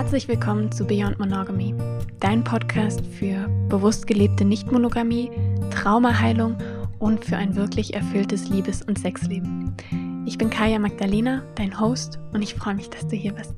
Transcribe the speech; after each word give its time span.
Herzlich 0.00 0.28
willkommen 0.28 0.72
zu 0.72 0.86
Beyond 0.86 1.18
Monogamy, 1.18 1.74
dein 2.20 2.42
Podcast 2.42 3.04
für 3.04 3.46
bewusst 3.68 4.06
gelebte 4.06 4.46
Nichtmonogamie, 4.46 5.30
Traumaheilung 5.70 6.56
und 6.98 7.22
für 7.22 7.36
ein 7.36 7.54
wirklich 7.54 7.92
erfülltes 7.92 8.48
Liebes- 8.48 8.80
und 8.80 8.98
Sexleben. 8.98 9.76
Ich 10.24 10.38
bin 10.38 10.48
Kaya 10.48 10.78
Magdalena, 10.78 11.42
dein 11.54 11.78
Host, 11.78 12.18
und 12.32 12.40
ich 12.40 12.54
freue 12.54 12.76
mich, 12.76 12.88
dass 12.88 13.08
du 13.08 13.14
hier 13.14 13.34
bist. 13.34 13.52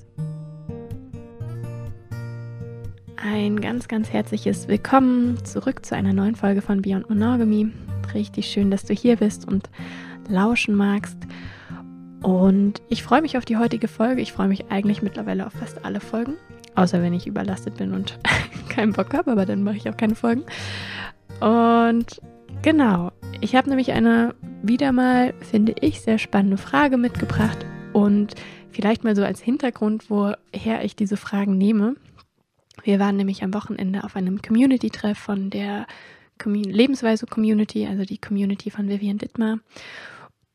Ein 3.14 3.60
ganz, 3.60 3.86
ganz 3.86 4.12
herzliches 4.12 4.66
Willkommen 4.66 5.44
zurück 5.44 5.86
zu 5.86 5.94
einer 5.94 6.12
neuen 6.12 6.34
Folge 6.34 6.60
von 6.60 6.82
Beyond 6.82 7.08
Monogamy. 7.08 7.70
Richtig 8.14 8.46
schön, 8.46 8.72
dass 8.72 8.84
du 8.84 8.94
hier 8.94 9.14
bist 9.14 9.46
und 9.46 9.70
lauschen 10.28 10.74
magst. 10.74 11.18
Und 12.22 12.80
ich 12.88 13.02
freue 13.02 13.22
mich 13.22 13.36
auf 13.36 13.44
die 13.44 13.56
heutige 13.56 13.88
Folge. 13.88 14.22
Ich 14.22 14.32
freue 14.32 14.48
mich 14.48 14.70
eigentlich 14.70 15.02
mittlerweile 15.02 15.46
auf 15.46 15.52
fast 15.52 15.84
alle 15.84 16.00
Folgen. 16.00 16.34
Außer 16.74 17.02
wenn 17.02 17.12
ich 17.12 17.26
überlastet 17.26 17.76
bin 17.76 17.92
und 17.92 18.18
keinen 18.68 18.92
Bock 18.92 19.12
habe, 19.14 19.32
aber 19.32 19.44
dann 19.44 19.62
mache 19.62 19.76
ich 19.76 19.88
auch 19.88 19.96
keine 19.96 20.14
Folgen. 20.14 20.44
Und 21.40 22.20
genau, 22.62 23.10
ich 23.40 23.56
habe 23.56 23.68
nämlich 23.68 23.92
eine 23.92 24.34
wieder 24.62 24.92
mal, 24.92 25.34
finde 25.40 25.74
ich, 25.80 26.00
sehr 26.00 26.18
spannende 26.18 26.56
Frage 26.56 26.96
mitgebracht. 26.96 27.66
Und 27.92 28.34
vielleicht 28.70 29.04
mal 29.04 29.16
so 29.16 29.24
als 29.24 29.40
Hintergrund, 29.40 30.08
woher 30.08 30.84
ich 30.84 30.96
diese 30.96 31.16
Fragen 31.16 31.58
nehme. 31.58 31.96
Wir 32.84 32.98
waren 32.98 33.16
nämlich 33.16 33.42
am 33.42 33.52
Wochenende 33.52 34.04
auf 34.04 34.16
einem 34.16 34.40
Community-Treff 34.40 35.18
von 35.18 35.50
der 35.50 35.86
Lebensweise 36.44 37.26
Community, 37.26 37.86
also 37.86 38.04
die 38.04 38.18
Community 38.18 38.70
von 38.70 38.88
Vivian 38.88 39.18
Dittmar. 39.18 39.58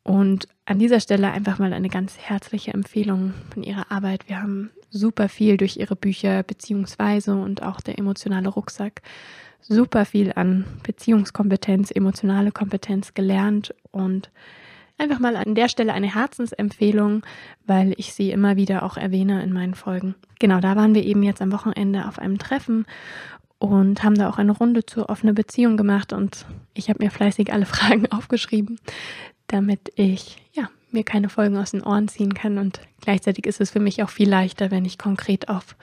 Und 0.08 0.48
an 0.66 0.80
dieser 0.80 1.02
Stelle 1.02 1.32
einfach 1.32 1.60
mal 1.60 1.74
eine 1.74 1.90
ganz 1.90 2.18
herzliche 2.18 2.74
Empfehlung 2.74 3.34
von 3.54 3.62
ihrer 3.62 3.92
Arbeit. 3.92 4.30
Wir 4.30 4.42
haben 4.42 4.72
super 4.90 5.28
viel 5.28 5.58
durch 5.58 5.76
ihre 5.76 5.98
Bücher 5.98 6.44
beziehungsweise 6.44 7.36
und 7.36 7.62
auch 7.62 7.82
der 7.82 8.00
emotionale 8.00 8.48
Rucksack 8.48 9.02
super 9.60 10.06
viel 10.06 10.32
an 10.34 10.64
Beziehungskompetenz, 10.84 11.92
emotionale 11.92 12.54
Kompetenz 12.54 13.16
gelernt 13.16 13.76
und 13.92 14.32
einfach 14.98 15.20
mal 15.20 15.36
an 15.36 15.56
der 15.56 15.68
Stelle 15.68 15.92
eine 15.92 16.16
Herzensempfehlung, 16.16 17.24
weil 17.66 17.94
ich 17.98 18.14
sie 18.14 18.32
immer 18.32 18.56
wieder 18.56 18.84
auch 18.84 18.96
erwähne 18.96 19.44
in 19.44 19.52
meinen 19.52 19.74
Folgen. 19.74 20.16
Genau, 20.40 20.62
da 20.62 20.78
waren 20.78 20.96
wir 20.96 21.04
eben 21.04 21.22
jetzt 21.22 21.42
am 21.42 21.52
Wochenende 21.52 22.08
auf 22.08 22.18
einem 22.18 22.38
Treffen 22.38 22.86
und 23.60 24.04
haben 24.04 24.16
da 24.16 24.30
auch 24.30 24.38
eine 24.38 24.54
Runde 24.54 24.86
zur 24.86 25.10
offenen 25.10 25.36
Beziehung 25.36 25.76
gemacht 25.76 26.14
und 26.14 26.46
ich 26.74 26.90
habe 26.90 27.04
mir 27.04 27.12
fleißig 27.12 27.52
alle 27.52 27.66
Fragen 27.66 28.10
aufgeschrieben, 28.10 28.80
damit 29.48 29.92
ich 29.96 30.38
ja, 30.54 30.70
mir 30.92 31.04
keine 31.04 31.30
Folgen 31.30 31.58
aus 31.58 31.72
den 31.72 31.84
Ohren 31.84 32.08
ziehen 32.08 32.34
kann. 32.34 32.58
Und 32.58 32.82
gleichzeitig 33.02 33.46
ist 33.46 33.62
es 33.62 33.72
für 33.72 33.80
mich 33.80 34.04
auch 34.04 34.10
viel 34.10 34.30
leichter, 34.30 34.72
wenn 34.72 34.86
ich 34.86 34.98
konkret 34.98 35.50
auf 35.50 35.76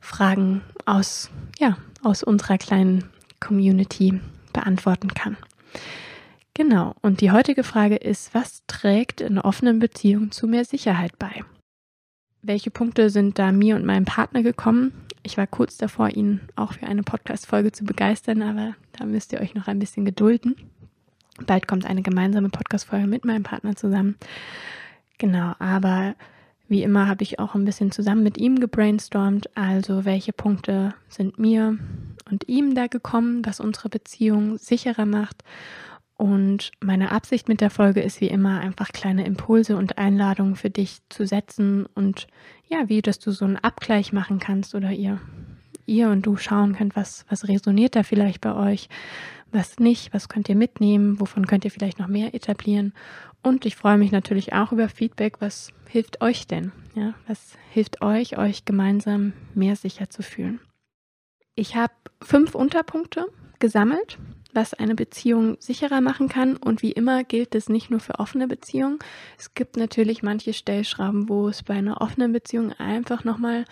Fragen 0.00 0.62
aus, 0.84 1.30
ja, 1.58 1.76
aus 2.02 2.22
unserer 2.22 2.58
kleinen 2.58 3.04
Community 3.40 4.20
beantworten 4.52 5.08
kann. 5.08 5.36
Genau, 6.54 6.94
und 7.02 7.20
die 7.20 7.32
heutige 7.32 7.64
Frage 7.64 7.96
ist, 7.96 8.32
was 8.32 8.62
trägt 8.68 9.20
in 9.20 9.38
offenen 9.38 9.80
Beziehungen 9.80 10.30
zu 10.30 10.46
mehr 10.46 10.64
Sicherheit 10.64 11.18
bei? 11.18 11.44
Welche 12.42 12.70
Punkte 12.70 13.10
sind 13.10 13.38
da 13.38 13.50
mir 13.50 13.74
und 13.74 13.84
meinem 13.84 14.04
Partner 14.04 14.42
gekommen? 14.42 14.92
Ich 15.24 15.36
war 15.36 15.46
kurz 15.46 15.78
davor, 15.78 16.10
ihn 16.10 16.40
auch 16.54 16.74
für 16.74 16.86
eine 16.86 17.02
Podcast-Folge 17.02 17.72
zu 17.72 17.84
begeistern, 17.84 18.42
aber 18.42 18.74
da 18.92 19.04
müsst 19.04 19.32
ihr 19.32 19.40
euch 19.40 19.54
noch 19.54 19.66
ein 19.66 19.78
bisschen 19.78 20.04
gedulden. 20.04 20.54
Bald 21.46 21.66
kommt 21.66 21.84
eine 21.84 22.02
gemeinsame 22.02 22.48
Podcast-Folge 22.48 23.06
mit 23.06 23.24
meinem 23.24 23.42
Partner 23.42 23.74
zusammen. 23.76 24.16
Genau, 25.18 25.54
aber 25.58 26.14
wie 26.68 26.82
immer 26.82 27.08
habe 27.08 27.22
ich 27.22 27.38
auch 27.38 27.54
ein 27.54 27.64
bisschen 27.64 27.90
zusammen 27.90 28.22
mit 28.22 28.38
ihm 28.38 28.58
gebrainstormt. 28.58 29.56
Also, 29.56 30.04
welche 30.04 30.32
Punkte 30.32 30.94
sind 31.08 31.38
mir 31.38 31.78
und 32.30 32.48
ihm 32.48 32.74
da 32.74 32.86
gekommen, 32.86 33.44
was 33.44 33.60
unsere 33.60 33.88
Beziehung 33.88 34.58
sicherer 34.58 35.06
macht. 35.06 35.44
Und 36.16 36.70
meine 36.80 37.10
Absicht 37.10 37.48
mit 37.48 37.60
der 37.60 37.70
Folge 37.70 38.00
ist 38.00 38.20
wie 38.20 38.28
immer 38.28 38.60
einfach 38.60 38.92
kleine 38.92 39.26
Impulse 39.26 39.76
und 39.76 39.98
Einladungen 39.98 40.54
für 40.54 40.70
dich 40.70 40.98
zu 41.08 41.26
setzen 41.26 41.86
und 41.94 42.28
ja, 42.68 42.88
wie 42.88 43.02
dass 43.02 43.18
du 43.18 43.32
so 43.32 43.44
einen 43.44 43.56
Abgleich 43.56 44.12
machen 44.12 44.38
kannst 44.38 44.74
oder 44.74 44.90
ihr 44.90 45.20
ihr 45.86 46.08
und 46.08 46.24
du 46.24 46.36
schauen 46.36 46.74
könnt, 46.74 46.96
was 46.96 47.26
was 47.28 47.48
resoniert 47.48 47.96
da 47.96 48.04
vielleicht 48.04 48.40
bei 48.40 48.54
euch, 48.54 48.88
was 49.54 49.78
nicht, 49.78 50.12
was 50.12 50.28
könnt 50.28 50.48
ihr 50.48 50.56
mitnehmen, 50.56 51.20
wovon 51.20 51.46
könnt 51.46 51.64
ihr 51.64 51.70
vielleicht 51.70 51.98
noch 51.98 52.08
mehr 52.08 52.34
etablieren. 52.34 52.92
Und 53.42 53.66
ich 53.66 53.76
freue 53.76 53.98
mich 53.98 54.10
natürlich 54.10 54.52
auch 54.52 54.72
über 54.72 54.88
Feedback, 54.88 55.40
was 55.40 55.70
hilft 55.88 56.20
euch 56.20 56.46
denn? 56.46 56.72
Ja, 56.94 57.14
was 57.26 57.56
hilft 57.70 58.02
euch, 58.02 58.36
euch 58.36 58.64
gemeinsam 58.64 59.32
mehr 59.54 59.76
sicher 59.76 60.10
zu 60.10 60.22
fühlen? 60.22 60.60
Ich 61.54 61.76
habe 61.76 61.92
fünf 62.20 62.54
Unterpunkte 62.54 63.26
gesammelt, 63.60 64.18
was 64.52 64.74
eine 64.74 64.94
Beziehung 64.94 65.56
sicherer 65.60 66.00
machen 66.00 66.28
kann. 66.28 66.56
Und 66.56 66.82
wie 66.82 66.92
immer 66.92 67.24
gilt 67.24 67.54
es 67.54 67.68
nicht 67.68 67.90
nur 67.90 68.00
für 68.00 68.18
offene 68.18 68.48
Beziehungen. 68.48 68.98
Es 69.38 69.54
gibt 69.54 69.76
natürlich 69.76 70.22
manche 70.22 70.52
Stellschrauben, 70.52 71.28
wo 71.28 71.48
es 71.48 71.62
bei 71.62 71.74
einer 71.74 72.00
offenen 72.00 72.32
Beziehung 72.32 72.72
einfach 72.72 73.24
nochmal 73.24 73.64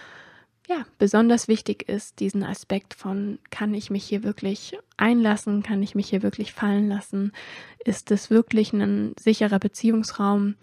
ja, 0.72 0.86
besonders 0.98 1.48
wichtig 1.48 1.88
ist, 1.88 2.20
diesen 2.20 2.42
Aspekt 2.42 2.94
von, 2.94 3.38
kann 3.50 3.74
ich 3.74 3.90
mich 3.90 4.04
hier 4.04 4.22
wirklich 4.22 4.78
einlassen, 4.96 5.62
kann 5.62 5.82
ich 5.82 5.94
mich 5.94 6.08
hier 6.08 6.22
wirklich 6.22 6.52
fallen 6.52 6.88
lassen, 6.88 7.32
ist 7.84 8.10
es 8.10 8.30
wirklich 8.30 8.72
ein 8.72 9.14
sicherer 9.18 9.58
Beziehungsraum, 9.58 10.56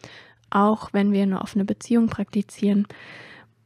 auch 0.50 0.94
wenn 0.94 1.12
wir 1.12 1.24
eine 1.24 1.42
offene 1.42 1.66
Beziehung 1.66 2.08
praktizieren, 2.08 2.88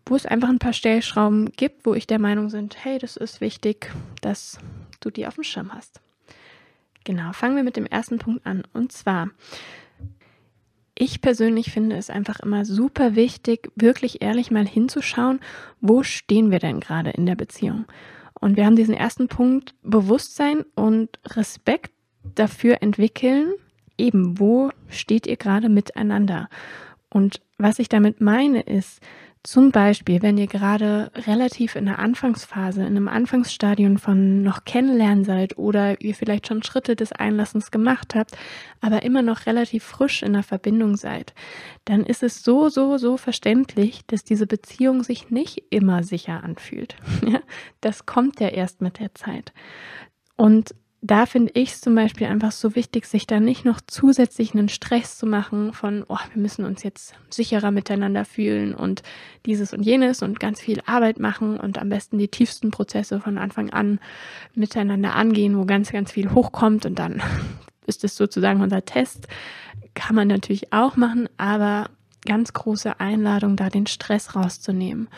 wo 0.05 0.15
es 0.15 0.25
einfach 0.25 0.49
ein 0.49 0.59
paar 0.59 0.73
Stellschrauben 0.73 1.51
gibt, 1.55 1.85
wo 1.85 1.93
ich 1.93 2.07
der 2.07 2.19
Meinung 2.19 2.49
bin, 2.49 2.69
hey, 2.75 2.99
das 2.99 3.15
ist 3.15 3.39
wichtig, 3.41 3.91
dass 4.21 4.59
du 4.99 5.09
die 5.09 5.27
auf 5.27 5.35
dem 5.35 5.43
Schirm 5.43 5.73
hast. 5.73 6.01
Genau, 7.05 7.33
fangen 7.33 7.55
wir 7.55 7.63
mit 7.63 7.77
dem 7.77 7.85
ersten 7.85 8.17
Punkt 8.17 8.45
an. 8.45 8.63
Und 8.73 8.91
zwar, 8.91 9.29
ich 10.95 11.21
persönlich 11.21 11.71
finde 11.71 11.97
es 11.97 12.09
einfach 12.09 12.39
immer 12.39 12.65
super 12.65 13.15
wichtig, 13.15 13.71
wirklich 13.75 14.21
ehrlich 14.21 14.51
mal 14.51 14.67
hinzuschauen, 14.67 15.39
wo 15.81 16.03
stehen 16.03 16.51
wir 16.51 16.59
denn 16.59 16.79
gerade 16.79 17.09
in 17.11 17.25
der 17.25 17.35
Beziehung. 17.35 17.85
Und 18.39 18.57
wir 18.57 18.65
haben 18.65 18.75
diesen 18.75 18.93
ersten 18.93 19.27
Punkt 19.27 19.73
Bewusstsein 19.83 20.65
und 20.75 21.19
Respekt 21.25 21.91
dafür 22.35 22.81
entwickeln, 22.81 23.53
eben 23.97 24.39
wo 24.39 24.69
steht 24.89 25.27
ihr 25.27 25.37
gerade 25.37 25.69
miteinander. 25.69 26.49
Und 27.09 27.41
was 27.57 27.79
ich 27.79 27.89
damit 27.89 28.21
meine 28.21 28.61
ist, 28.61 29.01
zum 29.43 29.71
Beispiel, 29.71 30.21
wenn 30.21 30.37
ihr 30.37 30.47
gerade 30.47 31.11
relativ 31.27 31.75
in 31.75 31.85
der 31.85 31.99
Anfangsphase, 31.99 32.79
in 32.79 32.87
einem 32.87 33.09
Anfangsstadium 33.09 33.97
von 33.97 34.41
noch 34.41 34.63
kennenlernen 34.63 35.25
seid 35.25 35.57
oder 35.57 35.99
ihr 35.99 36.15
vielleicht 36.15 36.47
schon 36.47 36.63
Schritte 36.63 36.95
des 36.95 37.11
Einlassens 37.11 37.69
gemacht 37.69 38.15
habt, 38.15 38.37
aber 38.79 39.03
immer 39.03 39.21
noch 39.21 39.45
relativ 39.45 39.83
frisch 39.83 40.23
in 40.23 40.31
der 40.31 40.43
Verbindung 40.43 40.95
seid, 40.95 41.33
dann 41.83 42.05
ist 42.05 42.23
es 42.23 42.41
so, 42.41 42.69
so, 42.69 42.97
so 42.97 43.17
verständlich, 43.17 44.05
dass 44.07 44.23
diese 44.23 44.47
Beziehung 44.47 45.03
sich 45.03 45.29
nicht 45.29 45.61
immer 45.71 46.03
sicher 46.03 46.41
anfühlt. 46.41 46.95
das 47.81 48.05
kommt 48.05 48.39
ja 48.39 48.47
erst 48.47 48.81
mit 48.81 48.99
der 48.99 49.13
Zeit. 49.13 49.51
Und 50.37 50.73
da 51.05 51.25
finde 51.25 51.51
ich 51.53 51.73
es 51.73 51.81
zum 51.81 51.95
Beispiel 51.95 52.27
einfach 52.27 52.53
so 52.53 52.75
wichtig, 52.75 53.05
sich 53.07 53.27
da 53.27 53.41
nicht 53.41 53.65
noch 53.65 53.81
zusätzlich 53.85 54.53
einen 54.53 54.69
Stress 54.69 55.17
zu 55.17 55.25
machen 55.25 55.73
von, 55.73 56.05
oh, 56.07 56.17
wir 56.31 56.41
müssen 56.41 56.63
uns 56.63 56.81
jetzt 56.81 57.13
sicherer 57.29 57.71
miteinander 57.71 58.23
fühlen 58.23 58.73
und 58.73 59.03
dieses 59.45 59.73
und 59.73 59.83
jenes 59.83 60.21
und 60.21 60.39
ganz 60.39 60.61
viel 60.61 60.81
Arbeit 60.85 61.19
machen 61.19 61.59
und 61.59 61.77
am 61.77 61.89
besten 61.89 62.19
die 62.19 62.29
tiefsten 62.29 62.71
Prozesse 62.71 63.19
von 63.19 63.37
Anfang 63.37 63.69
an 63.69 63.99
miteinander 64.55 65.13
angehen, 65.13 65.57
wo 65.57 65.65
ganz, 65.65 65.91
ganz 65.91 66.13
viel 66.13 66.31
hochkommt 66.31 66.85
und 66.85 66.97
dann 66.97 67.21
ist 67.85 68.05
es 68.05 68.15
sozusagen 68.15 68.61
unser 68.61 68.85
Test. 68.85 69.27
Kann 69.95 70.15
man 70.15 70.29
natürlich 70.29 70.71
auch 70.71 70.95
machen, 70.95 71.27
aber 71.35 71.89
ganz 72.25 72.53
große 72.53 73.01
Einladung, 73.01 73.57
da 73.57 73.67
den 73.67 73.87
Stress 73.87 74.37
rauszunehmen 74.37 75.09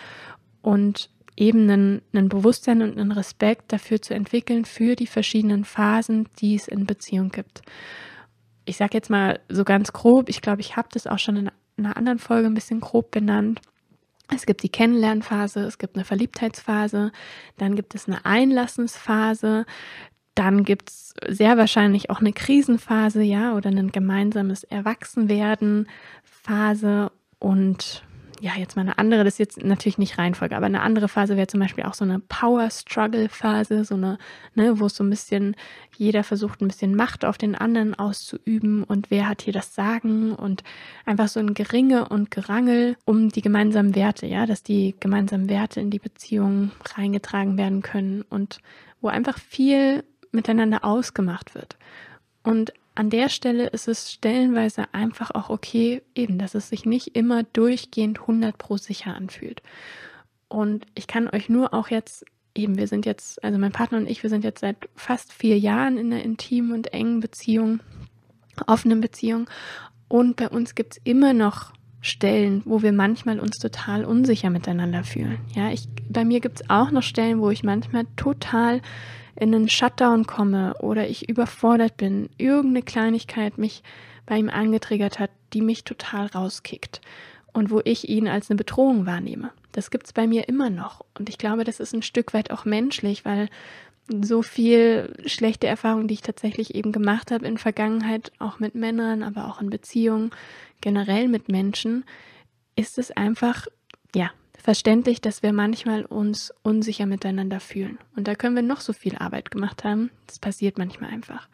und 0.63 1.11
eben 1.37 1.69
einen 1.69 2.29
Bewusstsein 2.29 2.81
und 2.81 2.97
einen 2.97 3.11
Respekt 3.11 3.73
dafür 3.73 4.01
zu 4.01 4.13
entwickeln 4.13 4.65
für 4.65 4.95
die 4.95 5.07
verschiedenen 5.07 5.65
Phasen, 5.65 6.29
die 6.39 6.55
es 6.55 6.67
in 6.67 6.85
Beziehung 6.85 7.29
gibt. 7.29 7.61
Ich 8.65 8.77
sage 8.77 8.93
jetzt 8.93 9.09
mal 9.09 9.39
so 9.49 9.63
ganz 9.63 9.93
grob, 9.93 10.29
ich 10.29 10.41
glaube, 10.41 10.61
ich 10.61 10.75
habe 10.75 10.87
das 10.91 11.07
auch 11.07 11.19
schon 11.19 11.35
in 11.35 11.51
einer 11.77 11.97
anderen 11.97 12.19
Folge 12.19 12.47
ein 12.47 12.53
bisschen 12.53 12.79
grob 12.79 13.11
benannt. 13.11 13.61
Es 14.33 14.45
gibt 14.45 14.63
die 14.63 14.69
Kennenlernphase, 14.69 15.59
es 15.61 15.77
gibt 15.77 15.95
eine 15.95 16.05
Verliebtheitsphase, 16.05 17.11
dann 17.57 17.75
gibt 17.75 17.93
es 17.93 18.07
eine 18.07 18.25
Einlassensphase, 18.25 19.65
dann 20.35 20.63
gibt 20.63 20.89
es 20.89 21.13
sehr 21.27 21.57
wahrscheinlich 21.57 22.09
auch 22.09 22.21
eine 22.21 22.33
Krisenphase, 22.33 23.21
ja, 23.21 23.53
oder 23.53 23.69
ein 23.69 23.91
gemeinsames 23.91 24.63
Erwachsenwerden 24.63 25.87
Phase 26.23 27.11
und 27.39 28.04
ja, 28.41 28.53
jetzt 28.57 28.75
mal 28.75 28.81
eine 28.81 28.97
andere, 28.97 29.23
das 29.23 29.35
ist 29.35 29.39
jetzt 29.39 29.63
natürlich 29.63 29.97
nicht 29.97 30.17
Reihenfolge, 30.17 30.55
aber 30.55 30.65
eine 30.65 30.81
andere 30.81 31.07
Phase 31.07 31.37
wäre 31.37 31.47
zum 31.47 31.59
Beispiel 31.59 31.85
auch 31.85 31.93
so 31.93 32.03
eine 32.03 32.19
Power-Struggle-Phase, 32.19 33.85
so 33.85 33.95
eine, 33.95 34.17
ne, 34.55 34.79
wo 34.79 34.87
es 34.87 34.95
so 34.95 35.03
ein 35.03 35.09
bisschen, 35.09 35.55
jeder 35.97 36.23
versucht 36.23 36.61
ein 36.61 36.67
bisschen 36.67 36.95
Macht 36.95 37.23
auf 37.23 37.37
den 37.37 37.55
anderen 37.55 37.95
auszuüben 37.95 38.83
und 38.83 39.09
wer 39.09 39.29
hat 39.29 39.41
hier 39.41 39.53
das 39.53 39.73
Sagen 39.73 40.33
und 40.33 40.63
einfach 41.05 41.27
so 41.27 41.39
ein 41.39 41.53
Geringe 41.53 42.09
und 42.09 42.31
Gerangel 42.31 42.97
um 43.05 43.29
die 43.29 43.41
gemeinsamen 43.41 43.95
Werte, 43.95 44.25
ja, 44.25 44.45
dass 44.45 44.63
die 44.63 44.95
gemeinsamen 44.99 45.49
Werte 45.49 45.79
in 45.79 45.89
die 45.89 45.99
Beziehung 45.99 46.71
reingetragen 46.95 47.57
werden 47.57 47.81
können 47.81 48.23
und 48.23 48.59
wo 49.01 49.07
einfach 49.07 49.39
viel 49.39 50.03
miteinander 50.31 50.83
ausgemacht 50.83 51.55
wird. 51.55 51.77
Und 52.43 52.73
an 52.95 53.09
der 53.09 53.29
Stelle 53.29 53.67
ist 53.67 53.87
es 53.87 54.11
stellenweise 54.11 54.85
einfach 54.93 55.31
auch 55.31 55.49
okay, 55.49 56.01
eben, 56.15 56.37
dass 56.37 56.55
es 56.55 56.69
sich 56.69 56.85
nicht 56.85 57.15
immer 57.15 57.43
durchgehend 57.43 58.21
100 58.21 58.57
pro 58.57 58.77
sicher 58.77 59.13
anfühlt. 59.13 59.61
Und 60.47 60.85
ich 60.95 61.05
kann 61.07 61.29
euch 61.29 61.49
nur 61.49 61.73
auch 61.73 61.89
jetzt, 61.89 62.25
eben, 62.55 62.77
wir 62.77 62.87
sind 62.87 63.05
jetzt, 63.05 63.43
also 63.43 63.59
mein 63.59 63.73
Partner 63.73 63.97
und 63.97 64.09
ich, 64.09 64.23
wir 64.23 64.29
sind 64.29 64.45
jetzt 64.45 64.61
seit 64.61 64.77
fast 64.95 65.33
vier 65.33 65.59
Jahren 65.59 65.97
in 65.97 66.13
einer 66.13 66.23
intimen 66.23 66.71
und 66.71 66.93
engen 66.93 67.19
Beziehung, 67.19 67.81
offenen 68.65 69.01
Beziehung. 69.01 69.49
Und 70.07 70.37
bei 70.37 70.47
uns 70.47 70.73
gibt 70.73 70.93
es 70.93 71.01
immer 71.03 71.33
noch 71.33 71.73
Stellen, 71.99 72.61
wo 72.65 72.81
wir 72.81 72.93
manchmal 72.93 73.39
uns 73.39 73.57
total 73.57 74.05
unsicher 74.05 74.51
miteinander 74.51 75.03
fühlen. 75.03 75.39
Ja, 75.55 75.71
ich, 75.71 75.87
bei 76.07 76.23
mir 76.23 76.39
gibt 76.39 76.61
es 76.61 76.69
auch 76.69 76.91
noch 76.91 77.03
Stellen, 77.03 77.39
wo 77.39 77.49
ich 77.49 77.63
manchmal 77.63 78.05
total 78.15 78.81
in 79.35 79.53
einen 79.53 79.69
Shutdown 79.69 80.25
komme 80.25 80.75
oder 80.79 81.07
ich 81.07 81.29
überfordert 81.29 81.97
bin, 81.97 82.29
irgendeine 82.37 82.83
Kleinigkeit 82.83 83.57
mich 83.57 83.83
bei 84.25 84.37
ihm 84.37 84.49
angetriggert 84.49 85.19
hat, 85.19 85.31
die 85.53 85.61
mich 85.61 85.83
total 85.83 86.27
rauskickt 86.27 87.01
und 87.53 87.69
wo 87.69 87.81
ich 87.83 88.09
ihn 88.09 88.27
als 88.27 88.49
eine 88.49 88.57
Bedrohung 88.57 89.05
wahrnehme. 89.05 89.51
Das 89.71 89.91
gibt 89.91 90.05
es 90.05 90.13
bei 90.13 90.27
mir 90.27 90.47
immer 90.47 90.69
noch. 90.69 91.05
Und 91.17 91.29
ich 91.29 91.37
glaube, 91.37 91.63
das 91.63 91.79
ist 91.79 91.93
ein 91.93 92.01
Stück 92.01 92.33
weit 92.33 92.51
auch 92.51 92.65
menschlich, 92.65 93.25
weil 93.25 93.49
so 94.07 94.41
viel 94.41 95.13
schlechte 95.25 95.67
Erfahrungen, 95.67 96.07
die 96.07 96.13
ich 96.13 96.21
tatsächlich 96.21 96.75
eben 96.75 96.91
gemacht 96.91 97.31
habe 97.31 97.45
in 97.45 97.57
Vergangenheit, 97.57 98.31
auch 98.39 98.59
mit 98.59 98.75
Männern, 98.75 99.23
aber 99.23 99.47
auch 99.47 99.61
in 99.61 99.69
Beziehungen, 99.69 100.31
generell 100.81 101.27
mit 101.27 101.49
Menschen, 101.49 102.05
ist 102.75 102.97
es 102.97 103.11
einfach, 103.11 103.67
ja, 104.13 104.31
verständlich, 104.65 105.21
dass 105.21 105.43
wir 105.43 105.53
manchmal 105.53 106.05
uns 106.05 106.51
unsicher 106.63 107.05
miteinander 107.05 107.59
fühlen. 107.59 107.99
Und 108.15 108.27
da 108.27 108.33
können 108.33 108.55
wir 108.55 108.63
noch 108.63 108.81
so 108.81 108.93
viel 108.93 109.15
Arbeit 109.15 109.51
gemacht 109.51 109.83
haben. 109.83 110.09
Das 110.25 110.39
passiert 110.39 110.79
manchmal 110.79 111.11
einfach. 111.11 111.47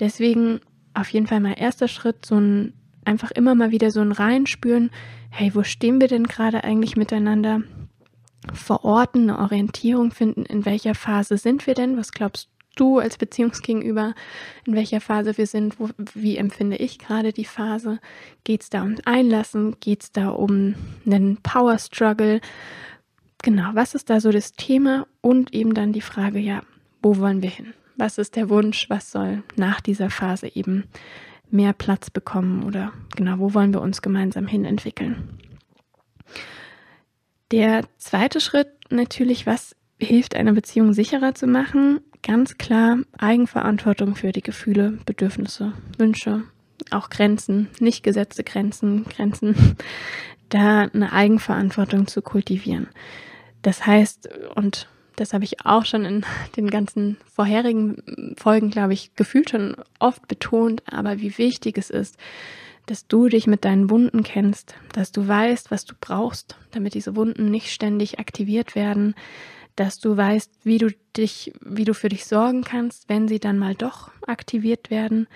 Deswegen 0.00 0.60
auf 0.92 1.08
jeden 1.08 1.26
Fall 1.26 1.40
mal 1.40 1.54
erster 1.58 1.88
Schritt, 1.88 2.26
so 2.26 2.38
ein 2.38 2.74
einfach 3.06 3.30
immer 3.30 3.54
mal 3.54 3.70
wieder 3.70 3.90
so 3.90 4.02
ein 4.02 4.12
Reinspüren, 4.12 4.90
hey, 5.30 5.54
wo 5.54 5.62
stehen 5.62 5.98
wir 5.98 6.08
denn 6.08 6.26
gerade 6.26 6.62
eigentlich 6.62 6.94
miteinander? 6.94 7.62
Verorten, 8.52 9.30
eine 9.30 9.38
Orientierung 9.38 10.10
finden, 10.10 10.44
in 10.44 10.66
welcher 10.66 10.94
Phase 10.94 11.38
sind 11.38 11.66
wir 11.66 11.72
denn? 11.72 11.96
Was 11.96 12.12
glaubst 12.12 12.50
du 12.76 12.98
als 12.98 13.18
Beziehungsgegenüber, 13.18 14.14
in 14.64 14.74
welcher 14.74 15.00
Phase 15.00 15.36
wir 15.36 15.46
sind, 15.46 15.78
wo, 15.80 15.88
wie 16.14 16.36
empfinde 16.36 16.76
ich 16.76 16.98
gerade 16.98 17.32
die 17.32 17.44
Phase? 17.44 17.98
Geht 18.44 18.62
es 18.62 18.70
da 18.70 18.82
um 18.82 18.96
Einlassen? 19.04 19.76
Geht 19.80 20.02
es 20.02 20.12
da 20.12 20.28
um 20.28 20.74
einen 21.06 21.38
Power 21.38 21.78
Struggle? 21.78 22.40
Genau, 23.42 23.70
was 23.74 23.94
ist 23.94 24.10
da 24.10 24.20
so 24.20 24.30
das 24.30 24.52
Thema? 24.52 25.06
Und 25.20 25.54
eben 25.54 25.74
dann 25.74 25.92
die 25.92 26.00
Frage, 26.00 26.38
ja, 26.38 26.62
wo 27.02 27.18
wollen 27.18 27.42
wir 27.42 27.50
hin? 27.50 27.74
Was 27.96 28.18
ist 28.18 28.36
der 28.36 28.48
Wunsch? 28.48 28.88
Was 28.88 29.10
soll 29.10 29.42
nach 29.56 29.80
dieser 29.80 30.10
Phase 30.10 30.54
eben 30.54 30.84
mehr 31.50 31.72
Platz 31.72 32.10
bekommen? 32.10 32.64
Oder 32.64 32.92
genau, 33.16 33.38
wo 33.38 33.54
wollen 33.54 33.74
wir 33.74 33.80
uns 33.80 34.02
gemeinsam 34.02 34.46
hin 34.46 34.64
entwickeln? 34.64 35.38
Der 37.50 37.84
zweite 37.98 38.40
Schritt 38.40 38.68
natürlich, 38.90 39.46
was 39.46 39.74
hilft 39.98 40.36
einer 40.36 40.52
Beziehung 40.52 40.92
sicherer 40.92 41.34
zu 41.34 41.46
machen, 41.46 42.00
ganz 42.22 42.58
klar 42.58 42.98
Eigenverantwortung 43.18 44.14
für 44.14 44.32
die 44.32 44.42
Gefühle, 44.42 44.98
Bedürfnisse, 45.06 45.72
Wünsche, 45.98 46.42
auch 46.90 47.10
Grenzen, 47.10 47.68
nicht 47.78 48.02
gesetzte 48.02 48.44
Grenzen, 48.44 49.04
Grenzen, 49.04 49.76
da 50.48 50.88
eine 50.92 51.12
Eigenverantwortung 51.12 52.06
zu 52.06 52.22
kultivieren. 52.22 52.88
Das 53.62 53.86
heißt, 53.86 54.28
und 54.54 54.88
das 55.16 55.34
habe 55.34 55.44
ich 55.44 55.64
auch 55.64 55.84
schon 55.84 56.04
in 56.04 56.24
den 56.56 56.70
ganzen 56.70 57.18
vorherigen 57.32 58.34
Folgen, 58.36 58.70
glaube 58.70 58.94
ich, 58.94 59.14
gefühlt 59.14 59.50
schon 59.50 59.76
oft 59.98 60.26
betont, 60.28 60.82
aber 60.90 61.20
wie 61.20 61.36
wichtig 61.38 61.78
es 61.78 61.90
ist, 61.90 62.16
dass 62.86 63.06
du 63.06 63.28
dich 63.28 63.46
mit 63.46 63.64
deinen 63.64 63.90
Wunden 63.90 64.24
kennst, 64.24 64.74
dass 64.94 65.12
du 65.12 65.28
weißt, 65.28 65.70
was 65.70 65.84
du 65.84 65.94
brauchst, 66.00 66.56
damit 66.72 66.94
diese 66.94 67.14
Wunden 67.14 67.50
nicht 67.50 67.70
ständig 67.70 68.18
aktiviert 68.18 68.74
werden, 68.74 69.14
dass 69.80 69.98
du 69.98 70.14
weißt, 70.14 70.50
wie 70.62 70.76
du 70.76 70.90
dich, 71.16 71.54
wie 71.64 71.86
du 71.86 71.94
für 71.94 72.10
dich 72.10 72.26
sorgen 72.26 72.62
kannst, 72.62 73.08
wenn 73.08 73.28
sie 73.28 73.40
dann 73.40 73.58
mal 73.58 73.74
doch 73.74 74.10
aktiviert 74.26 74.90
werden 74.90 75.26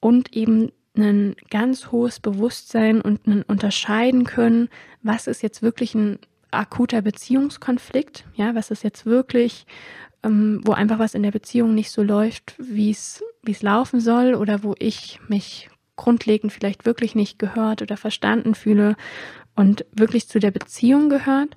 und 0.00 0.34
eben 0.34 0.72
ein 0.96 1.36
ganz 1.50 1.92
hohes 1.92 2.18
Bewusstsein 2.18 3.02
und 3.02 3.26
ein 3.26 3.42
Unterscheiden 3.42 4.24
können, 4.24 4.70
was 5.02 5.26
ist 5.26 5.42
jetzt 5.42 5.60
wirklich 5.60 5.94
ein 5.94 6.18
akuter 6.50 7.02
Beziehungskonflikt, 7.02 8.24
ja, 8.34 8.54
was 8.54 8.70
ist 8.70 8.82
jetzt 8.82 9.04
wirklich, 9.04 9.66
ähm, 10.22 10.62
wo 10.64 10.72
einfach 10.72 10.98
was 10.98 11.14
in 11.14 11.22
der 11.22 11.32
Beziehung 11.32 11.74
nicht 11.74 11.90
so 11.90 12.02
läuft, 12.02 12.54
wie 12.58 12.90
es 12.90 13.22
wie 13.42 13.52
es 13.52 13.60
laufen 13.60 14.00
soll 14.00 14.34
oder 14.34 14.62
wo 14.62 14.74
ich 14.78 15.20
mich 15.28 15.68
grundlegend 15.96 16.50
vielleicht 16.50 16.86
wirklich 16.86 17.14
nicht 17.14 17.38
gehört 17.38 17.82
oder 17.82 17.98
verstanden 17.98 18.54
fühle 18.54 18.96
und 19.54 19.84
wirklich 19.92 20.28
zu 20.28 20.38
der 20.38 20.50
Beziehung 20.50 21.10
gehört 21.10 21.54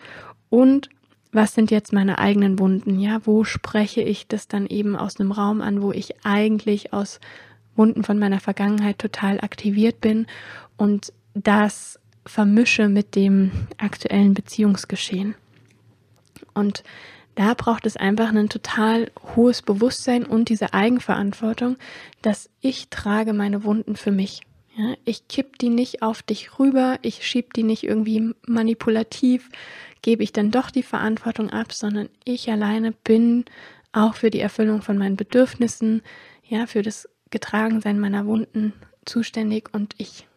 und 0.50 0.90
was 1.32 1.54
sind 1.54 1.72
jetzt 1.72 1.94
meine 1.94 2.18
eigenen 2.18 2.60
Wunden? 2.60 3.00
Ja, 3.00 3.22
wo 3.26 3.44
spreche 3.44 4.02
ich 4.02 4.28
das 4.28 4.48
dann 4.48 4.66
eben 4.66 4.96
aus 4.96 5.20
einem 5.20 5.32
Raum 5.32 5.62
an, 5.62 5.82
wo 5.82 5.92
ich 5.92 6.26
eigentlich 6.26 6.94
aus 6.94 7.20
Wunden 7.76 8.04
von 8.04 8.18
meiner 8.18 8.40
Vergangenheit 8.40 9.00
total 9.00 9.40
aktiviert 9.40 10.02
bin 10.02 10.28
und 10.78 11.14
das 11.34 12.00
vermische 12.26 12.90
mit 12.90 13.16
dem 13.16 13.52
aktuellen 13.78 14.34
Beziehungsgeschehen. 14.34 15.36
Und 16.54 16.84
da 17.36 17.54
braucht 17.54 17.86
es 17.86 17.96
einfach 17.96 18.34
ein 18.34 18.50
total 18.50 19.12
hohes 19.36 19.62
Bewusstsein 19.62 20.26
und 20.26 20.50
diese 20.50 20.74
Eigenverantwortung, 20.74 21.78
dass 22.22 22.50
ich 22.60 22.90
trage 22.90 23.34
meine 23.34 23.64
Wunden 23.64 23.96
für 23.96 24.12
mich. 24.12 24.42
Ja, 24.80 24.96
ich 25.04 25.28
kipp 25.28 25.60
die 25.60 25.68
nicht 25.68 26.02
auf 26.04 26.22
dich 26.22 26.58
rüber, 26.58 27.00
ich 27.02 27.28
schieb 27.28 27.54
die 27.54 27.64
nicht 27.64 27.84
irgendwie 27.84 28.34
manipulativ 28.48 29.50
gebe 30.02 30.24
ich 30.24 30.32
dann 30.32 30.52
doch 30.52 30.72
die 30.72 30.84
Verantwortung 30.84 31.50
ab, 31.50 31.74
sondern 31.74 32.08
ich 32.24 32.50
alleine 32.50 32.94
bin 32.94 33.44
auch 33.92 34.16
für 34.16 34.30
die 34.30 34.40
Erfüllung 34.40 34.82
von 34.82 34.98
meinen 34.98 35.18
Bedürfnissen, 35.18 36.02
ja, 36.48 36.66
für 36.66 36.82
das 36.82 37.10
Getragensein 37.30 38.00
meiner 38.00 38.26
Wunden 38.26 38.72
zuständig 39.04 39.74
und 39.74 39.96
ich 39.98 40.28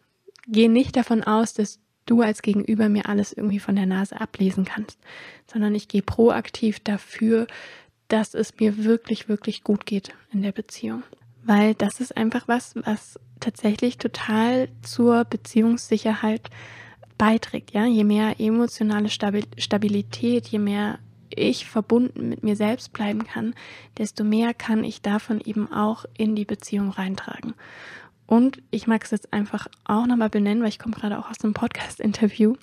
gehe 0.45 0.69
nicht 0.69 0.97
davon 0.97 1.23
aus, 1.23 1.53
dass 1.53 1.79
du 2.05 2.21
als 2.21 2.41
Gegenüber 2.41 2.89
mir 2.89 3.07
alles 3.07 3.31
irgendwie 3.31 3.59
von 3.59 3.77
der 3.77 3.85
Nase 3.85 4.19
ablesen 4.19 4.65
kannst, 4.65 4.99
sondern 5.49 5.73
ich 5.73 5.87
gehe 5.87 6.01
proaktiv 6.01 6.81
dafür, 6.81 7.47
dass 8.09 8.33
es 8.33 8.59
mir 8.59 8.83
wirklich, 8.83 9.29
wirklich 9.29 9.63
gut 9.63 9.85
geht 9.85 10.13
in 10.33 10.41
der 10.41 10.51
Beziehung. 10.51 11.03
Weil 11.45 11.75
das 11.75 11.99
ist 11.99 12.15
einfach 12.15 12.47
was, 12.47 12.75
was 12.75 13.19
tatsächlich 13.39 13.97
total 13.97 14.69
zur 14.81 15.25
Beziehungssicherheit 15.25 16.49
beiträgt. 17.17 17.71
Ja, 17.71 17.85
je 17.85 18.03
mehr 18.03 18.39
emotionale 18.39 19.09
Stabilität, 19.09 20.47
je 20.47 20.59
mehr 20.59 20.99
ich 21.35 21.65
verbunden 21.65 22.29
mit 22.29 22.43
mir 22.43 22.55
selbst 22.55 22.93
bleiben 22.93 23.25
kann, 23.25 23.55
desto 23.97 24.23
mehr 24.23 24.53
kann 24.53 24.83
ich 24.83 25.01
davon 25.01 25.41
eben 25.41 25.71
auch 25.71 26.05
in 26.17 26.35
die 26.35 26.45
Beziehung 26.45 26.91
reintragen. 26.91 27.53
Und 28.25 28.61
ich 28.71 28.87
mag 28.87 29.03
es 29.03 29.11
jetzt 29.11 29.33
einfach 29.33 29.67
auch 29.83 30.05
nochmal 30.05 30.29
benennen, 30.29 30.61
weil 30.61 30.69
ich 30.69 30.79
komme 30.79 30.95
gerade 30.95 31.19
auch 31.19 31.29
aus 31.29 31.43
einem 31.43 31.53
Podcast-Interview, 31.53 32.55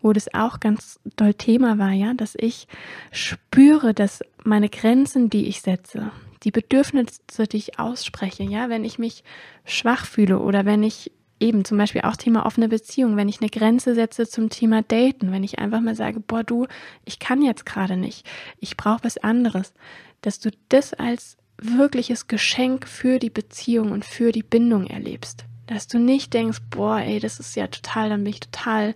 wo 0.00 0.12
das 0.12 0.32
auch 0.32 0.60
ganz 0.60 1.00
doll 1.16 1.34
Thema 1.34 1.78
war, 1.78 1.90
ja, 1.90 2.14
dass 2.14 2.34
ich 2.38 2.68
spüre, 3.10 3.94
dass 3.94 4.22
meine 4.44 4.68
Grenzen, 4.68 5.28
die 5.28 5.46
ich 5.48 5.60
setze, 5.60 6.12
die 6.44 6.50
Bedürfnisse, 6.50 7.46
die 7.50 7.56
ich 7.56 7.78
ausspreche, 7.78 8.42
ja, 8.42 8.68
wenn 8.68 8.84
ich 8.84 8.98
mich 8.98 9.24
schwach 9.64 10.06
fühle 10.06 10.38
oder 10.38 10.64
wenn 10.64 10.82
ich 10.82 11.12
eben 11.40 11.64
zum 11.64 11.78
Beispiel 11.78 12.02
auch 12.02 12.16
Thema 12.16 12.46
offene 12.46 12.68
Beziehung, 12.68 13.16
wenn 13.16 13.28
ich 13.28 13.40
eine 13.40 13.50
Grenze 13.50 13.94
setze 13.94 14.28
zum 14.28 14.50
Thema 14.50 14.82
Daten, 14.82 15.32
wenn 15.32 15.44
ich 15.44 15.58
einfach 15.58 15.80
mal 15.80 15.94
sage, 15.94 16.20
boah, 16.20 16.42
du, 16.42 16.66
ich 17.04 17.18
kann 17.18 17.42
jetzt 17.42 17.64
gerade 17.64 17.96
nicht, 17.96 18.26
ich 18.58 18.76
brauche 18.76 19.04
was 19.04 19.18
anderes, 19.18 19.72
dass 20.20 20.40
du 20.40 20.50
das 20.68 20.94
als 20.94 21.36
wirkliches 21.60 22.28
Geschenk 22.28 22.86
für 22.86 23.18
die 23.18 23.30
Beziehung 23.30 23.92
und 23.92 24.04
für 24.04 24.32
die 24.32 24.42
Bindung 24.42 24.86
erlebst. 24.86 25.44
Dass 25.68 25.86
du 25.86 25.98
nicht 25.98 26.34
denkst, 26.34 26.58
boah, 26.70 26.98
ey, 26.98 27.20
das 27.20 27.38
ist 27.38 27.54
ja 27.54 27.68
total, 27.68 28.08
dann 28.08 28.24
bin 28.24 28.32
ich 28.32 28.40
total 28.40 28.94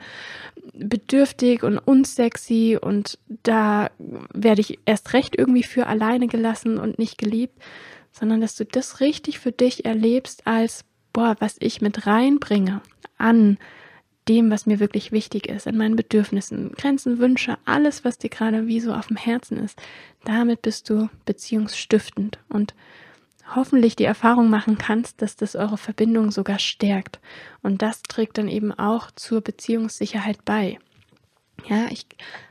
bedürftig 0.73 1.63
und 1.63 1.79
unsexy 1.79 2.79
und 2.81 3.19
da 3.43 3.91
werde 3.99 4.63
ich 4.63 4.79
erst 4.87 5.13
recht 5.13 5.37
irgendwie 5.37 5.63
für 5.63 5.87
alleine 5.87 6.27
gelassen 6.27 6.79
und 6.79 6.99
nicht 6.99 7.19
geliebt, 7.19 7.63
sondern 8.11 8.41
dass 8.41 8.57
du 8.57 8.65
das 8.65 9.01
richtig 9.01 9.39
für 9.39 9.53
dich 9.53 9.85
erlebst 9.85 10.47
als 10.47 10.85
boah, 11.13 11.37
was 11.39 11.57
ich 11.61 11.81
mit 11.81 12.07
reinbringe 12.07 12.81
an 13.19 13.59
dem, 14.29 14.51
was 14.51 14.67
mir 14.67 14.81
wirklich 14.81 15.13
wichtig 15.13 15.49
ist, 15.49 15.67
an 15.67 15.77
meinen 15.77 15.97
Bedürfnissen, 15.97 16.73
Grenzen, 16.73 17.19
Wünsche, 17.19 17.59
alles, 17.65 18.05
was 18.05 18.19
dir 18.19 18.31
gerade 18.31 18.67
wie 18.67 18.81
so 18.81 18.95
auf 18.95 19.09
dem 19.09 19.17
Herzen 19.17 19.59
ist, 19.59 19.81
damit 20.25 20.63
bist 20.63 20.89
du 20.89 21.09
beziehungsstiftend 21.25 22.39
und 22.49 22.75
hoffentlich 23.55 23.97
die 23.97 24.05
Erfahrung 24.05 24.51
machen 24.51 24.79
kannst, 24.79 25.23
dass 25.23 25.37
das 25.37 25.57
eure 25.57 25.79
Verbindung 25.79 26.31
sogar 26.31 26.59
stärkt. 26.59 27.21
Und 27.63 27.83
das 27.83 28.03
trägt 28.03 28.39
dann 28.39 28.49
eben 28.49 28.73
auch 28.73 29.11
zur 29.11 29.41
Beziehungssicherheit 29.41 30.45
bei. 30.45 30.79
Ja, 31.69 31.87
ich 31.91 32.07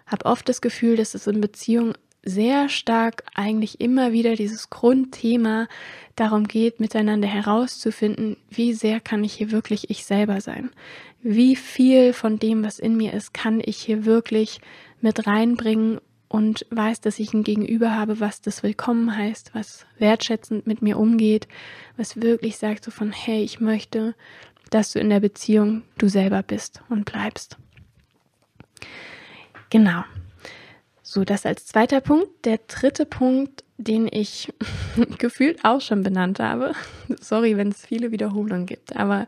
habe 0.06 0.26
oft 0.26 0.48
das 0.48 0.62
Gefühl, 0.62 0.96
dass 0.96 1.14
es 1.14 1.28
in 1.28 1.42
Beziehungen 1.42 1.94
sehr 2.24 2.70
stark 2.70 3.24
eigentlich 3.34 3.82
immer 3.82 4.12
wieder 4.12 4.36
dieses 4.36 4.70
Grundthema 4.70 5.68
darum 6.16 6.48
geht, 6.48 6.80
miteinander 6.80 7.28
herauszufinden, 7.28 8.38
wie 8.50 8.74
sehr 8.74 9.00
kann 9.00 9.24
ich 9.24 9.34
hier 9.34 9.52
wirklich 9.52 9.90
ich 9.90 10.06
selber 10.06 10.40
sein? 10.40 10.70
Wie 11.22 11.56
viel 11.56 12.14
von 12.14 12.38
dem, 12.38 12.64
was 12.64 12.80
in 12.80 12.96
mir 12.96 13.14
ist, 13.14 13.34
kann 13.34 13.62
ich 13.64 13.78
hier 13.78 14.06
wirklich 14.06 14.62
mit 15.00 15.26
reinbringen 15.26 16.00
und 16.32 16.66
weiß, 16.70 17.02
dass 17.02 17.20
ich 17.20 17.34
ein 17.34 17.44
Gegenüber 17.44 17.94
habe, 17.94 18.22
was 18.22 18.40
das 18.40 18.64
Willkommen 18.64 19.18
heißt, 19.18 19.54
was 19.54 19.86
wertschätzend 19.98 20.66
mit 20.66 20.82
mir 20.82 20.98
umgeht, 20.98 21.46
was 21.98 22.22
wirklich 22.22 22.58
sagt 22.58 22.86
so 22.86 22.92
von, 22.92 23.12
hey, 23.12 23.44
ich 23.44 23.60
möchte, 23.60 24.16
dass 24.70 24.94
du 24.94 25.00
in 25.00 25.10
der 25.10 25.20
Beziehung 25.20 25.82
du 25.98 26.08
selber 26.08 26.42
bist 26.42 26.82
und 26.88 27.04
bleibst. 27.04 27.58
Genau, 29.70 30.04
so, 31.02 31.26
das 31.26 31.46
als 31.46 31.66
zweiter 31.66 32.00
Punkt. 32.00 32.46
Der 32.46 32.60
dritte 32.66 33.06
Punkt, 33.06 33.66
den 33.78 34.08
ich 34.10 34.54
gefühlt 35.18 35.66
auch 35.66 35.82
schon 35.82 36.02
benannt 36.02 36.40
habe. 36.40 36.72
Sorry, 37.20 37.58
wenn 37.58 37.68
es 37.68 37.86
viele 37.86 38.14
Wiederholungen 38.14 38.66
gibt, 38.66 38.96
aber 38.96 39.28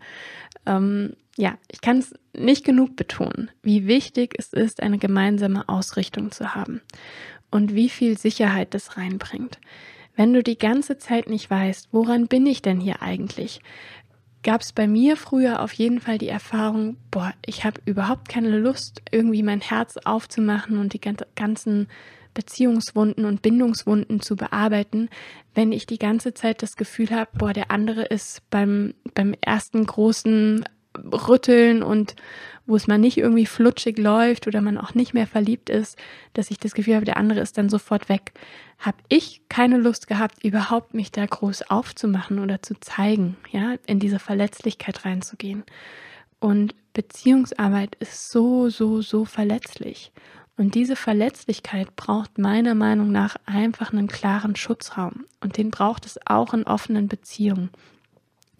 ähm, 0.65 1.17
ja, 1.37 1.57
ich 1.71 1.81
kann 1.81 1.97
es 1.97 2.13
nicht 2.35 2.63
genug 2.63 2.95
betonen, 2.95 3.49
wie 3.61 3.87
wichtig 3.87 4.35
es 4.37 4.53
ist, 4.53 4.81
eine 4.81 4.97
gemeinsame 4.97 5.67
Ausrichtung 5.67 6.31
zu 6.31 6.53
haben 6.55 6.81
und 7.51 7.73
wie 7.73 7.89
viel 7.89 8.17
Sicherheit 8.17 8.73
das 8.73 8.97
reinbringt. 8.97 9.59
Wenn 10.15 10.33
du 10.33 10.43
die 10.43 10.59
ganze 10.59 10.97
Zeit 10.97 11.27
nicht 11.27 11.49
weißt, 11.49 11.89
woran 11.91 12.27
bin 12.27 12.45
ich 12.45 12.61
denn 12.61 12.79
hier 12.79 13.01
eigentlich? 13.01 13.61
gab 14.43 14.61
es 14.61 14.73
bei 14.73 14.87
mir 14.87 15.17
früher 15.17 15.61
auf 15.61 15.73
jeden 15.73 15.99
Fall 15.99 16.17
die 16.17 16.27
Erfahrung, 16.27 16.97
boah, 17.09 17.33
ich 17.45 17.63
habe 17.63 17.81
überhaupt 17.85 18.29
keine 18.29 18.59
Lust, 18.59 19.01
irgendwie 19.11 19.41
mein 19.41 19.61
Herz 19.61 19.97
aufzumachen 19.97 20.77
und 20.77 20.93
die 20.93 21.01
ganzen 21.35 21.87
Beziehungswunden 22.33 23.25
und 23.25 23.41
Bindungswunden 23.41 24.19
zu 24.19 24.35
bearbeiten, 24.35 25.09
wenn 25.55 25.71
ich 25.71 25.85
die 25.85 25.99
ganze 25.99 26.33
Zeit 26.33 26.61
das 26.61 26.75
Gefühl 26.75 27.11
habe, 27.11 27.31
boah, 27.37 27.53
der 27.53 27.71
andere 27.71 28.03
ist 28.03 28.47
beim, 28.49 28.93
beim 29.13 29.33
ersten 29.41 29.85
großen 29.85 30.65
Rütteln 30.97 31.83
und 31.83 32.15
wo 32.65 32.75
es 32.75 32.87
mal 32.87 32.97
nicht 32.97 33.17
irgendwie 33.17 33.45
flutschig 33.45 33.97
läuft 33.97 34.47
oder 34.47 34.61
man 34.61 34.77
auch 34.77 34.93
nicht 34.93 35.13
mehr 35.13 35.27
verliebt 35.27 35.69
ist, 35.69 35.97
dass 36.33 36.49
ich 36.49 36.59
das 36.59 36.73
Gefühl 36.73 36.95
habe, 36.95 37.05
der 37.05 37.17
andere 37.17 37.41
ist 37.41 37.57
dann 37.57 37.69
sofort 37.69 38.07
weg, 38.07 38.31
habe 38.79 38.97
ich 39.09 39.41
keine 39.49 39.77
Lust 39.77 40.07
gehabt, 40.07 40.43
überhaupt 40.43 40.93
mich 40.93 41.11
da 41.11 41.25
groß 41.25 41.69
aufzumachen 41.69 42.39
oder 42.39 42.61
zu 42.61 42.79
zeigen, 42.79 43.35
ja, 43.51 43.75
in 43.85 43.99
diese 43.99 44.19
Verletzlichkeit 44.19 45.03
reinzugehen. 45.05 45.63
Und 46.39 46.75
Beziehungsarbeit 46.93 47.95
ist 47.95 48.29
so, 48.29 48.69
so, 48.69 49.01
so 49.01 49.25
verletzlich. 49.25 50.11
Und 50.55 50.75
diese 50.75 50.95
Verletzlichkeit 50.95 51.95
braucht 51.95 52.37
meiner 52.37 52.75
Meinung 52.75 53.11
nach 53.11 53.37
einfach 53.45 53.91
einen 53.91 54.07
klaren 54.07 54.55
Schutzraum. 54.55 55.25
Und 55.41 55.57
den 55.57 55.71
braucht 55.71 56.05
es 56.05 56.19
auch 56.27 56.53
in 56.53 56.63
offenen 56.63 57.07
Beziehungen. 57.07 57.69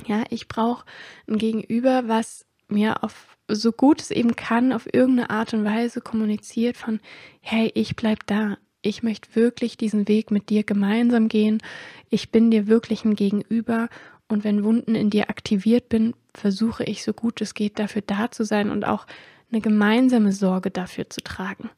Ja, 0.06 0.24
ich 0.30 0.48
brauche 0.48 0.86
ein 1.28 1.38
Gegenüber, 1.38 2.08
was 2.08 2.46
mir 2.68 3.04
auf 3.04 3.38
so 3.48 3.72
gut 3.72 4.02
es 4.02 4.12
eben 4.12 4.36
kann, 4.36 4.74
auf 4.74 4.88
irgendeine 4.92 5.30
Art 5.30 5.54
und 5.54 5.66
Weise 5.66 6.02
kommuniziert 6.02 6.78
von, 6.78 7.00
hey, 7.42 7.72
ich 7.76 7.96
bleib 7.96 8.26
da. 8.26 8.58
Ich 8.82 9.04
möchte 9.04 9.36
wirklich 9.36 9.78
diesen 9.78 10.08
Weg 10.08 10.32
mit 10.32 10.50
dir 10.50 10.64
gemeinsam 10.64 11.30
gehen. 11.30 11.62
Ich 12.10 12.32
bin 12.32 12.52
dir 12.52 12.68
wirklich 12.68 13.06
ein 13.06 13.16
Gegenüber. 13.16 13.90
Und 14.28 14.44
wenn 14.44 14.64
Wunden 14.64 14.96
in 14.96 15.10
dir 15.10 15.30
aktiviert 15.30 15.90
bin, 15.90 16.14
versuche 16.34 16.84
ich 16.84 17.04
so 17.04 17.14
gut 17.14 17.40
es 17.42 17.54
geht, 17.54 17.80
dafür 17.80 18.02
da 18.02 18.32
zu 18.32 18.44
sein 18.44 18.70
und 18.70 18.86
auch 18.86 19.06
eine 19.52 19.62
gemeinsame 19.62 20.32
Sorge 20.32 20.72
dafür 20.72 21.10
zu 21.10 21.22
tragen. 21.22 21.70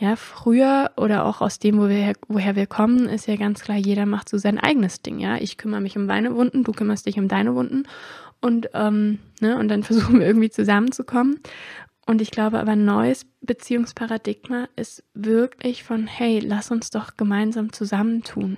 Ja, 0.00 0.16
früher 0.16 0.92
oder 0.96 1.26
auch 1.26 1.42
aus 1.42 1.58
dem, 1.58 1.76
wo 1.78 1.90
wir, 1.90 2.14
woher 2.26 2.56
wir 2.56 2.66
kommen, 2.66 3.06
ist 3.06 3.26
ja 3.26 3.36
ganz 3.36 3.60
klar, 3.60 3.76
jeder 3.76 4.06
macht 4.06 4.30
so 4.30 4.38
sein 4.38 4.58
eigenes 4.58 5.02
Ding. 5.02 5.18
Ja, 5.18 5.36
ich 5.36 5.58
kümmere 5.58 5.82
mich 5.82 5.94
um 5.98 6.06
meine 6.06 6.34
Wunden, 6.34 6.64
du 6.64 6.72
kümmerst 6.72 7.04
dich 7.04 7.18
um 7.18 7.28
deine 7.28 7.54
Wunden 7.54 7.86
und, 8.40 8.70
ähm, 8.72 9.18
ne, 9.42 9.58
und 9.58 9.68
dann 9.68 9.82
versuchen 9.84 10.18
wir 10.18 10.26
irgendwie 10.26 10.48
zusammenzukommen. 10.48 11.40
Und 12.06 12.22
ich 12.22 12.30
glaube 12.30 12.60
aber, 12.60 12.72
ein 12.72 12.86
neues 12.86 13.26
Beziehungsparadigma 13.42 14.68
ist 14.74 15.04
wirklich 15.12 15.84
von, 15.84 16.06
hey, 16.06 16.38
lass 16.38 16.70
uns 16.70 16.88
doch 16.88 17.18
gemeinsam 17.18 17.70
zusammentun 17.74 18.56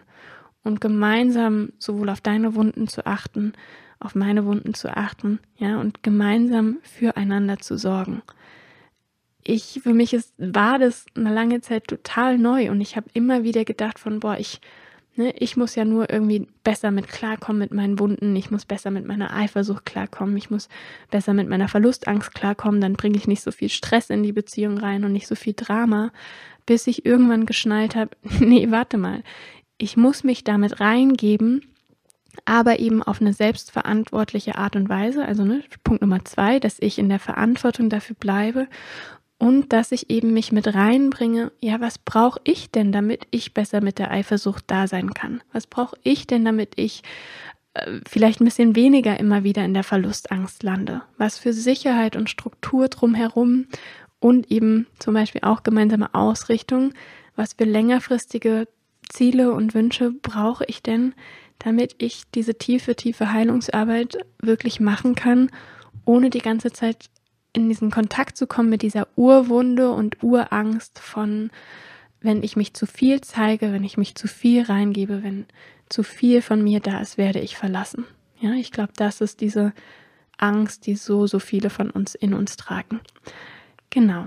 und 0.62 0.80
gemeinsam 0.80 1.72
sowohl 1.80 2.08
auf 2.10 2.20
deine 2.20 2.54
Wunden 2.54 2.86
zu 2.86 3.04
achten, 3.04 3.54
auf 3.98 4.14
meine 4.14 4.44
Wunden 4.44 4.74
zu 4.74 4.96
achten, 4.96 5.40
ja, 5.56 5.80
und 5.80 6.04
gemeinsam 6.04 6.78
füreinander 6.82 7.58
zu 7.58 7.76
sorgen 7.76 8.22
ich, 9.44 9.80
für 9.82 9.92
mich 9.92 10.14
ist, 10.14 10.32
war 10.38 10.78
das 10.78 11.06
eine 11.16 11.32
lange 11.32 11.60
Zeit 11.60 11.88
total 11.88 12.38
neu 12.38 12.70
und 12.70 12.80
ich 12.80 12.96
habe 12.96 13.08
immer 13.12 13.42
wieder 13.42 13.64
gedacht 13.64 13.98
von, 13.98 14.20
boah, 14.20 14.36
ich, 14.38 14.60
ne, 15.16 15.34
ich 15.36 15.56
muss 15.56 15.74
ja 15.74 15.84
nur 15.84 16.10
irgendwie 16.10 16.46
besser 16.62 16.90
mit 16.90 17.08
klarkommen 17.08 17.58
mit 17.58 17.72
meinen 17.72 17.98
Wunden, 17.98 18.36
ich 18.36 18.50
muss 18.50 18.64
besser 18.64 18.90
mit 18.90 19.06
meiner 19.06 19.34
Eifersucht 19.34 19.84
klarkommen, 19.84 20.36
ich 20.36 20.50
muss 20.50 20.68
besser 21.10 21.34
mit 21.34 21.48
meiner 21.48 21.68
Verlustangst 21.68 22.34
klarkommen, 22.34 22.80
dann 22.80 22.94
bringe 22.94 23.16
ich 23.16 23.26
nicht 23.26 23.42
so 23.42 23.50
viel 23.50 23.68
Stress 23.68 24.10
in 24.10 24.22
die 24.22 24.32
Beziehung 24.32 24.78
rein 24.78 25.04
und 25.04 25.12
nicht 25.12 25.26
so 25.26 25.34
viel 25.34 25.54
Drama, 25.54 26.12
bis 26.64 26.86
ich 26.86 27.04
irgendwann 27.04 27.46
geschnallt 27.46 27.96
habe, 27.96 28.10
nee, 28.38 28.70
warte 28.70 28.96
mal, 28.96 29.24
ich 29.76 29.96
muss 29.96 30.22
mich 30.22 30.44
damit 30.44 30.78
reingeben, 30.78 31.66
aber 32.44 32.78
eben 32.78 33.02
auf 33.02 33.20
eine 33.20 33.32
selbstverantwortliche 33.32 34.56
Art 34.56 34.76
und 34.76 34.88
Weise. 34.88 35.24
Also 35.24 35.44
ne, 35.44 35.62
Punkt 35.84 36.00
Nummer 36.00 36.24
zwei, 36.24 36.60
dass 36.60 36.78
ich 36.78 36.98
in 36.98 37.08
der 37.08 37.18
Verantwortung 37.18 37.90
dafür 37.90 38.16
bleibe 38.18 38.68
und 39.42 39.72
dass 39.72 39.90
ich 39.90 40.08
eben 40.08 40.32
mich 40.32 40.52
mit 40.52 40.72
reinbringe, 40.72 41.50
ja, 41.58 41.80
was 41.80 41.98
brauche 41.98 42.40
ich 42.44 42.70
denn, 42.70 42.92
damit 42.92 43.26
ich 43.32 43.52
besser 43.52 43.82
mit 43.82 43.98
der 43.98 44.12
Eifersucht 44.12 44.62
da 44.68 44.86
sein 44.86 45.14
kann? 45.14 45.42
Was 45.52 45.66
brauche 45.66 45.96
ich 46.04 46.28
denn, 46.28 46.44
damit 46.44 46.74
ich 46.76 47.02
äh, 47.74 47.98
vielleicht 48.08 48.40
ein 48.40 48.44
bisschen 48.44 48.76
weniger 48.76 49.18
immer 49.18 49.42
wieder 49.42 49.64
in 49.64 49.74
der 49.74 49.82
Verlustangst 49.82 50.62
lande? 50.62 51.02
Was 51.18 51.40
für 51.40 51.52
Sicherheit 51.52 52.14
und 52.14 52.30
Struktur 52.30 52.86
drumherum 52.86 53.66
und 54.20 54.48
eben 54.48 54.86
zum 55.00 55.14
Beispiel 55.14 55.40
auch 55.42 55.64
gemeinsame 55.64 56.14
Ausrichtung, 56.14 56.92
was 57.34 57.54
für 57.54 57.64
längerfristige 57.64 58.68
Ziele 59.08 59.54
und 59.54 59.74
Wünsche 59.74 60.12
brauche 60.12 60.66
ich 60.68 60.84
denn, 60.84 61.14
damit 61.58 61.96
ich 61.98 62.30
diese 62.32 62.54
tiefe, 62.54 62.94
tiefe 62.94 63.32
Heilungsarbeit 63.32 64.18
wirklich 64.40 64.78
machen 64.78 65.16
kann, 65.16 65.50
ohne 66.04 66.30
die 66.30 66.38
ganze 66.38 66.70
Zeit 66.70 67.08
in 67.52 67.68
diesen 67.68 67.90
Kontakt 67.90 68.36
zu 68.36 68.46
kommen 68.46 68.70
mit 68.70 68.82
dieser 68.82 69.08
Urwunde 69.16 69.90
und 69.90 70.22
Urangst 70.22 70.98
von, 70.98 71.50
wenn 72.20 72.42
ich 72.42 72.56
mich 72.56 72.74
zu 72.74 72.86
viel 72.86 73.20
zeige, 73.20 73.72
wenn 73.72 73.84
ich 73.84 73.98
mich 73.98 74.14
zu 74.14 74.28
viel 74.28 74.62
reingebe, 74.62 75.22
wenn 75.22 75.46
zu 75.88 76.02
viel 76.02 76.40
von 76.40 76.62
mir 76.62 76.80
da 76.80 77.00
ist, 77.00 77.18
werde 77.18 77.40
ich 77.40 77.56
verlassen. 77.56 78.06
Ja, 78.40 78.54
ich 78.54 78.72
glaube, 78.72 78.92
das 78.96 79.20
ist 79.20 79.40
diese 79.40 79.72
Angst, 80.38 80.86
die 80.86 80.96
so, 80.96 81.26
so 81.26 81.38
viele 81.38 81.70
von 81.70 81.90
uns 81.90 82.14
in 82.14 82.34
uns 82.34 82.56
tragen. 82.56 83.00
Genau. 83.90 84.26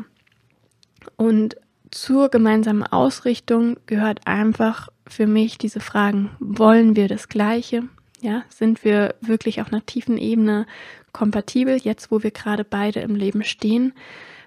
Und 1.17 1.58
zur 1.91 2.29
gemeinsamen 2.29 2.84
Ausrichtung 2.84 3.77
gehört 3.86 4.27
einfach 4.27 4.89
für 5.08 5.27
mich 5.27 5.58
diese 5.58 5.79
Fragen, 5.79 6.32
wollen 6.39 6.96
wir 6.96 7.08
das 7.08 7.29
Gleiche? 7.29 7.84
Ja, 8.25 8.44
sind 8.50 8.84
wir 8.84 9.13
wirklich 9.22 9.62
auf 9.62 9.72
einer 9.72 9.86
tiefen 9.86 10.17
Ebene 10.17 10.65
kompatibel, 11.12 11.77
jetzt 11.77 12.10
wo 12.10 12.24
wir 12.24 12.32
gerade 12.32 12.63
beide 12.63 13.01
im 13.01 13.13
Leben 13.13 13.44
stehen? 13.44 13.94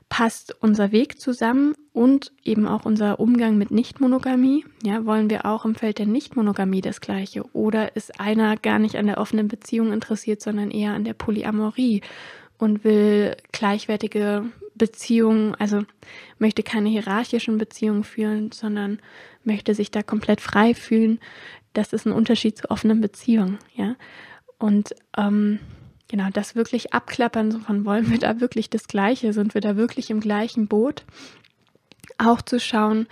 Passt 0.09 0.53
unser 0.61 0.91
Weg 0.91 1.21
zusammen 1.21 1.75
und 1.93 2.33
eben 2.43 2.67
auch 2.67 2.87
unser 2.87 3.21
Umgang 3.21 3.57
mit 3.57 3.71
Nichtmonogamie? 3.71 4.65
Ja, 4.83 5.07
wollen 5.07 5.31
wir 5.31 5.47
auch 5.47 5.65
im 5.65 5.77
Feld 5.77 5.99
der 5.99 6.07
Nichtmonogamie 6.07 6.81
das 6.81 7.01
Gleiche? 7.01 7.45
Oder 7.53 7.95
ist 7.95 8.19
einer 8.19 8.57
gar 8.57 8.81
nicht 8.81 8.97
an 8.97 9.07
der 9.07 9.19
offenen 9.19 9.47
Beziehung 9.47 9.93
interessiert, 9.93 10.43
sondern 10.43 10.73
eher 10.73 10.95
an 10.95 11.05
der 11.05 11.15
Polyamorie 11.15 12.01
und 12.59 12.83
will 12.83 13.37
gleichwertige 13.53 14.47
Beziehungen, 14.75 15.55
also 15.55 15.83
möchte 16.41 16.65
keine 16.65 16.89
hierarchischen 16.89 17.59
Beziehungen 17.59 18.03
führen, 18.03 18.51
sondern 18.51 18.99
möchte 19.45 19.73
sich 19.73 19.93
da 19.93 20.03
komplett 20.03 20.41
frei 20.41 20.75
fühlen? 20.75 21.21
Das 21.79 21.93
ist 21.93 22.07
ein 22.07 22.13
Unterschied 22.13 22.59
zu 22.59 22.73
offenen 22.73 23.01
Beziehungen, 23.01 23.59
ja. 23.77 23.95
Und 24.59 24.97
ähm, 25.17 25.61
genau, 26.09 26.27
das 26.33 26.57
wirklich 26.57 26.93
abklappern, 26.93 27.53
so 27.53 27.61
von 27.61 27.85
wollen 27.85 28.11
wir 28.11 28.19
da 28.19 28.41
wirklich 28.41 28.69
das 28.69 28.89
Gleiche, 28.89 29.33
sind 29.33 29.55
wir 29.55 29.61
da 29.61 29.77
wirklich 29.77 30.11
im 30.11 30.19
gleichen 30.19 30.67
Boot? 30.67 31.05
Auch 32.19 32.43
zu 32.43 32.59
schauen, 32.59 33.07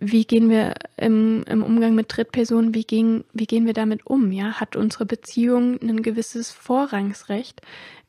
wie 0.00 0.26
gehen 0.26 0.50
wir 0.50 0.74
im, 0.98 1.44
im 1.44 1.62
Umgang 1.62 1.94
mit 1.94 2.14
Drittpersonen, 2.14 2.74
wie, 2.74 2.84
gehen, 2.84 3.24
wie 3.32 3.46
gehen 3.46 3.64
wir 3.64 3.72
damit 3.72 4.06
um? 4.06 4.32
Ja? 4.32 4.60
Hat 4.60 4.76
unsere 4.76 5.06
Beziehung 5.06 5.80
ein 5.80 6.02
gewisses 6.02 6.50
Vorrangsrecht? 6.50 7.62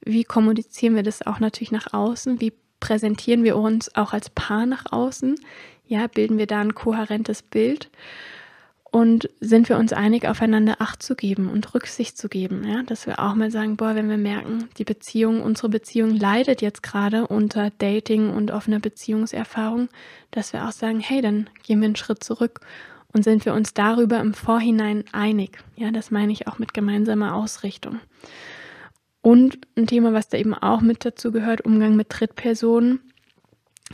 Wie 0.04 0.26
kommunizieren 0.26 0.96
wir 0.96 1.04
das 1.04 1.26
auch 1.26 1.40
natürlich 1.40 1.72
nach 1.72 1.94
außen? 1.94 2.42
Wie 2.42 2.52
präsentieren 2.82 3.46
wir 3.46 3.56
uns 3.56 3.96
auch 3.96 4.12
als 4.12 4.30
Paar 4.30 4.66
nach 4.66 4.92
außen? 4.92 5.36
Ja, 5.88 6.08
bilden 6.08 6.38
wir 6.38 6.48
da 6.48 6.60
ein 6.60 6.76
kohärentes 6.76 7.44
Bild? 7.44 7.90
Und 8.92 9.30
sind 9.40 9.70
wir 9.70 9.78
uns 9.78 9.94
einig, 9.94 10.28
aufeinander 10.28 10.76
Acht 10.80 11.02
zu 11.02 11.16
geben 11.16 11.50
und 11.50 11.74
Rücksicht 11.74 12.18
zu 12.18 12.28
geben? 12.28 12.68
Ja, 12.68 12.84
dass 12.84 13.08
wir 13.08 13.20
auch 13.20 13.36
mal 13.36 13.50
sagen, 13.50 13.78
boah, 13.78 13.96
wenn 13.96 14.10
wir 14.10 14.18
merken, 14.18 14.68
die 14.78 14.84
Beziehung, 14.84 15.42
unsere 15.42 15.70
Beziehung 15.70 16.14
leidet 16.14 16.62
jetzt 16.62 16.84
gerade 16.84 17.26
unter 17.26 17.70
Dating 17.78 18.30
und 18.30 18.52
offener 18.52 18.80
Beziehungserfahrung, 18.80 19.88
dass 20.32 20.52
wir 20.52 20.68
auch 20.68 20.74
sagen, 20.74 21.00
hey, 21.00 21.22
dann 21.22 21.50
gehen 21.64 21.80
wir 21.80 21.86
einen 21.86 21.96
Schritt 21.96 22.22
zurück 22.22 22.60
und 23.14 23.24
sind 23.24 23.46
wir 23.46 23.54
uns 23.54 23.74
darüber 23.74 24.20
im 24.20 24.34
Vorhinein 24.34 25.06
einig. 25.14 25.60
Ja, 25.78 25.92
das 25.92 26.12
meine 26.12 26.34
ich 26.34 26.48
auch 26.50 26.60
mit 26.60 26.74
gemeinsamer 26.74 27.34
Ausrichtung. 27.34 28.02
Und 29.22 29.60
ein 29.78 29.88
Thema, 29.88 30.12
was 30.12 30.28
da 30.28 30.38
eben 30.38 30.54
auch 30.54 30.82
mit 30.82 31.06
dazu 31.06 31.32
gehört, 31.32 31.62
Umgang 31.62 31.96
mit 31.96 32.08
Drittpersonen. 32.10 33.00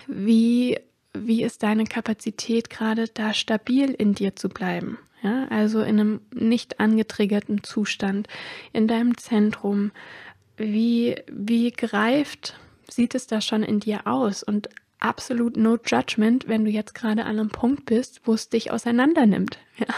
Wie 0.07 0.79
wie 1.25 1.43
ist 1.43 1.63
deine 1.63 1.85
Kapazität 1.85 2.69
gerade 2.69 3.07
da 3.07 3.33
stabil 3.33 3.91
in 3.91 4.13
dir 4.13 4.35
zu 4.35 4.49
bleiben? 4.49 4.97
Ja, 5.23 5.47
also 5.49 5.81
in 5.81 5.99
einem 5.99 6.21
nicht 6.33 6.79
angetriggerten 6.79 7.63
Zustand, 7.63 8.27
in 8.73 8.87
deinem 8.87 9.17
Zentrum. 9.17 9.91
Wie, 10.57 11.15
wie 11.31 11.71
greift 11.71 12.59
sieht 12.89 13.15
es 13.15 13.27
da 13.27 13.41
schon 13.41 13.63
in 13.63 13.79
dir 13.79 14.05
aus? 14.05 14.43
Und 14.43 14.69
absolut 14.99 15.57
no 15.57 15.77
judgment, 15.83 16.47
wenn 16.47 16.65
du 16.65 16.71
jetzt 16.71 16.93
gerade 16.93 17.23
an 17.23 17.39
einem 17.39 17.49
Punkt 17.49 17.85
bist, 17.85 18.21
wo 18.25 18.33
es 18.33 18.49
dich 18.49 18.71
auseinander 18.71 19.25
nimmt, 19.25 19.59
ja, 19.77 19.93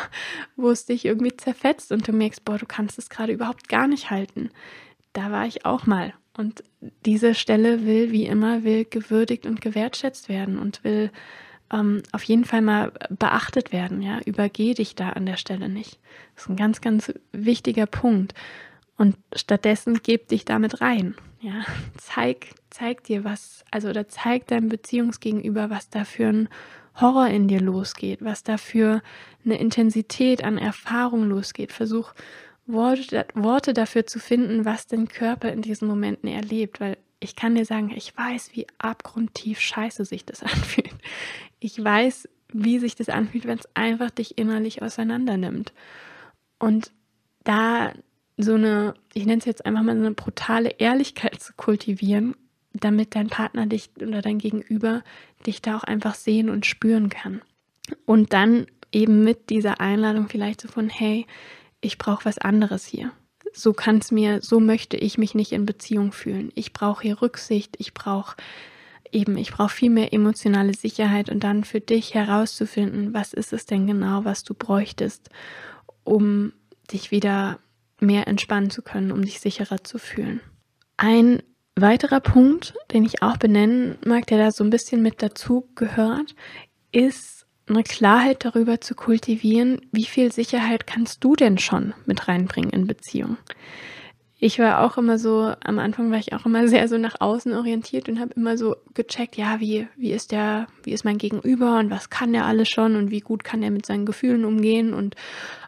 wo 0.56 0.70
es 0.70 0.86
dich 0.86 1.06
irgendwie 1.06 1.36
zerfetzt 1.36 1.92
und 1.92 2.08
du 2.08 2.14
merkst, 2.14 2.46
boah, 2.46 2.58
du 2.58 2.66
kannst 2.66 2.98
es 2.98 3.10
gerade 3.10 3.34
überhaupt 3.34 3.70
gar 3.70 3.88
nicht 3.88 4.10
halten. 4.10 4.52
Da 5.14 5.32
war 5.32 5.46
ich 5.46 5.66
auch 5.66 5.86
mal 5.86 6.14
und 6.38 6.64
diese 7.06 7.36
Stelle 7.36 7.86
will, 7.86 8.12
wie 8.12 8.26
immer, 8.26 8.64
will 8.64 8.86
gewürdigt 8.86 9.46
und 9.46 9.62
gewertschätzt 9.62 10.30
werden 10.30 10.58
und 10.58 10.84
will 10.84 11.12
ähm, 11.72 12.02
auf 12.12 12.24
jeden 12.24 12.46
Fall 12.46 12.62
mal 12.62 12.92
beachtet 13.10 13.72
werden. 13.72 14.02
Ja, 14.02 14.20
übergeh 14.26 14.74
dich 14.74 14.96
da 14.96 15.10
an 15.10 15.26
der 15.26 15.38
Stelle 15.38 15.70
nicht. 15.70 16.00
Das 16.36 16.44
ist 16.46 16.50
ein 16.50 16.56
ganz, 16.56 16.82
ganz 16.82 17.14
wichtiger 17.32 17.86
Punkt. 17.86 18.34
Und 18.98 19.16
stattdessen 19.34 20.02
geb 20.04 20.28
dich 20.28 20.46
damit 20.46 20.82
rein. 20.82 21.16
Ja, 21.42 21.64
zeig, 21.98 22.48
zeig 22.70 23.04
dir 23.06 23.24
was, 23.24 23.64
also 23.72 23.90
oder 23.90 24.10
zeig 24.10 24.48
deinem 24.48 24.68
Beziehungsgegenüber, 24.68 25.70
was 25.70 25.90
da 25.90 26.04
für 26.04 26.28
ein 26.28 26.50
Horror 27.00 27.28
in 27.28 27.48
dir 27.48 27.62
losgeht, 27.62 28.22
was 28.22 28.44
da 28.44 28.58
für 28.58 29.02
eine 29.46 29.58
Intensität 29.58 30.44
an 30.44 30.58
Erfahrung 30.58 31.30
losgeht. 31.30 31.72
Versuch 31.72 32.14
Worte, 32.74 33.74
dafür 33.74 34.06
zu 34.06 34.20
finden, 34.20 34.66
was 34.66 34.88
dein 34.88 35.08
Körper 35.08 35.52
in 35.52 35.62
diesen 35.62 35.88
Momenten 35.88 36.30
erlebt, 36.30 36.80
weil 36.80 36.98
ich 37.20 37.36
kann 37.36 37.56
dir 37.56 37.66
sagen, 37.66 37.92
ich 37.96 38.16
weiß, 38.16 38.52
wie 38.54 38.68
abgrundtief 38.78 39.60
scheiße 39.60 40.06
sich 40.06 40.26
das 40.26 40.44
anfühlt. 40.44 40.96
Ich 41.60 41.84
weiß, 41.84 42.30
wie 42.54 42.80
sich 42.80 42.96
das 42.96 43.10
anfühlt, 43.10 43.46
wenn 43.46 43.60
es 43.60 43.70
einfach 43.76 44.10
dich 44.10 44.38
innerlich 44.38 44.82
auseinander 44.82 45.38
nimmt. 45.38 45.74
Und 46.58 46.92
da 47.44 47.94
so 48.38 48.54
eine, 48.54 48.94
ich 49.14 49.26
nenne 49.26 49.40
es 49.40 49.46
jetzt 49.46 49.66
einfach 49.66 49.84
mal 49.84 49.98
so 49.98 50.06
eine 50.06 50.16
brutale 50.16 50.70
Ehrlichkeit 50.78 51.42
zu 51.42 51.54
kultivieren, 51.56 52.36
damit 52.74 53.16
dein 53.16 53.28
Partner 53.28 53.66
dich 53.66 53.90
oder 53.98 54.22
dein 54.22 54.38
Gegenüber 54.38 55.04
dich 55.46 55.62
da 55.62 55.78
auch 55.78 55.84
einfach 55.84 56.16
sehen 56.16 56.50
und 56.50 56.66
spüren 56.66 57.10
kann. 57.10 57.42
Und 58.06 58.34
dann 58.34 58.68
eben 58.92 59.24
mit 59.24 59.50
dieser 59.50 59.82
Einladung 59.82 60.30
vielleicht 60.30 60.62
so 60.62 60.68
von, 60.68 60.90
hey, 60.90 61.26
ich 61.82 61.98
brauche 61.98 62.26
was 62.26 62.38
anderes 62.38 62.86
hier. 62.86 63.12
So 63.54 63.74
kann 63.74 63.98
es 63.98 64.12
mir, 64.12 64.42
so 64.42 64.60
möchte 64.60 64.98
ich 64.98 65.18
mich 65.18 65.34
nicht 65.34 65.52
in 65.52 65.66
Beziehung 65.66 66.12
fühlen. 66.12 66.52
Ich 66.56 66.74
brauche 66.74 67.04
hier 67.04 67.22
Rücksicht, 67.22 67.76
ich 67.80 67.94
brauche 67.94 68.36
eben, 69.12 69.38
ich 69.38 69.52
brauche 69.52 69.70
viel 69.74 69.90
mehr 69.90 70.14
emotionale 70.14 70.74
Sicherheit 70.74 71.30
und 71.30 71.44
dann 71.44 71.64
für 71.64 71.80
dich 71.80 72.14
herauszufinden, 72.14 73.14
was 73.14 73.34
ist 73.34 73.54
es 73.54 73.66
denn 73.66 73.88
genau, 73.88 74.24
was 74.26 74.44
du 74.44 74.54
bräuchtest, 74.54 75.30
um 76.04 76.54
dich 76.92 77.12
wieder 77.12 77.60
mehr 78.00 78.28
entspannen 78.28 78.70
zu 78.70 78.82
können, 78.82 79.12
um 79.12 79.24
dich 79.24 79.40
sicherer 79.40 79.84
zu 79.84 79.98
fühlen. 79.98 80.42
Ein 80.98 81.42
weiterer 81.76 82.20
Punkt, 82.20 82.74
den 82.92 83.04
ich 83.04 83.22
auch 83.22 83.38
benennen 83.38 83.98
mag, 84.06 84.28
der 84.28 84.38
da 84.38 84.52
so 84.52 84.64
ein 84.64 84.70
bisschen 84.70 85.02
mit 85.02 85.22
dazu 85.22 85.68
gehört, 85.76 86.36
ist 86.92 87.39
eine 87.70 87.84
Klarheit 87.84 88.46
darüber 88.46 88.82
zu 88.82 88.96
kultivieren, 88.96 89.82
wie 89.92 90.06
viel 90.06 90.32
Sicherheit 90.32 90.88
kannst 90.88 91.24
du 91.24 91.36
denn 91.36 91.58
schon 91.58 91.94
mit 92.06 92.28
reinbringen 92.28 92.72
in 92.72 92.88
Beziehung. 92.88 93.38
Ich 94.42 94.58
war 94.58 94.86
auch 94.86 94.98
immer 94.98 95.20
so, 95.20 95.54
am 95.64 95.80
Anfang 95.80 96.12
war 96.12 96.18
ich 96.18 96.34
auch 96.34 96.46
immer 96.46 96.68
sehr 96.70 96.88
so 96.88 96.98
nach 96.98 97.20
außen 97.20 97.54
orientiert 97.54 98.08
und 98.08 98.20
habe 98.20 98.34
immer 98.36 98.58
so 98.58 98.78
gecheckt, 98.94 99.36
ja, 99.36 99.60
wie, 99.60 99.88
wie 99.98 100.12
ist 100.12 100.32
der, 100.32 100.68
wie 100.84 100.94
ist 100.94 101.04
mein 101.04 101.18
Gegenüber 101.18 101.78
und 101.80 101.90
was 101.90 102.10
kann 102.10 102.32
der 102.32 102.46
alles 102.46 102.70
schon 102.70 102.96
und 102.96 103.12
wie 103.12 103.20
gut 103.20 103.44
kann 103.44 103.62
er 103.62 103.72
mit 103.72 103.86
seinen 103.86 104.06
Gefühlen 104.06 104.46
umgehen 104.46 104.94
und 104.94 105.16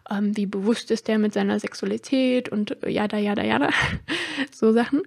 ähm, 0.10 0.36
wie 0.36 0.46
bewusst 0.46 0.90
ist 0.92 1.08
der 1.08 1.20
mit 1.20 1.34
seiner 1.34 1.60
Sexualität 1.60 2.50
und 2.50 2.78
jada, 2.86 3.18
jada, 3.18 3.44
jada, 3.44 3.70
so 4.52 4.72
Sachen. 4.72 5.02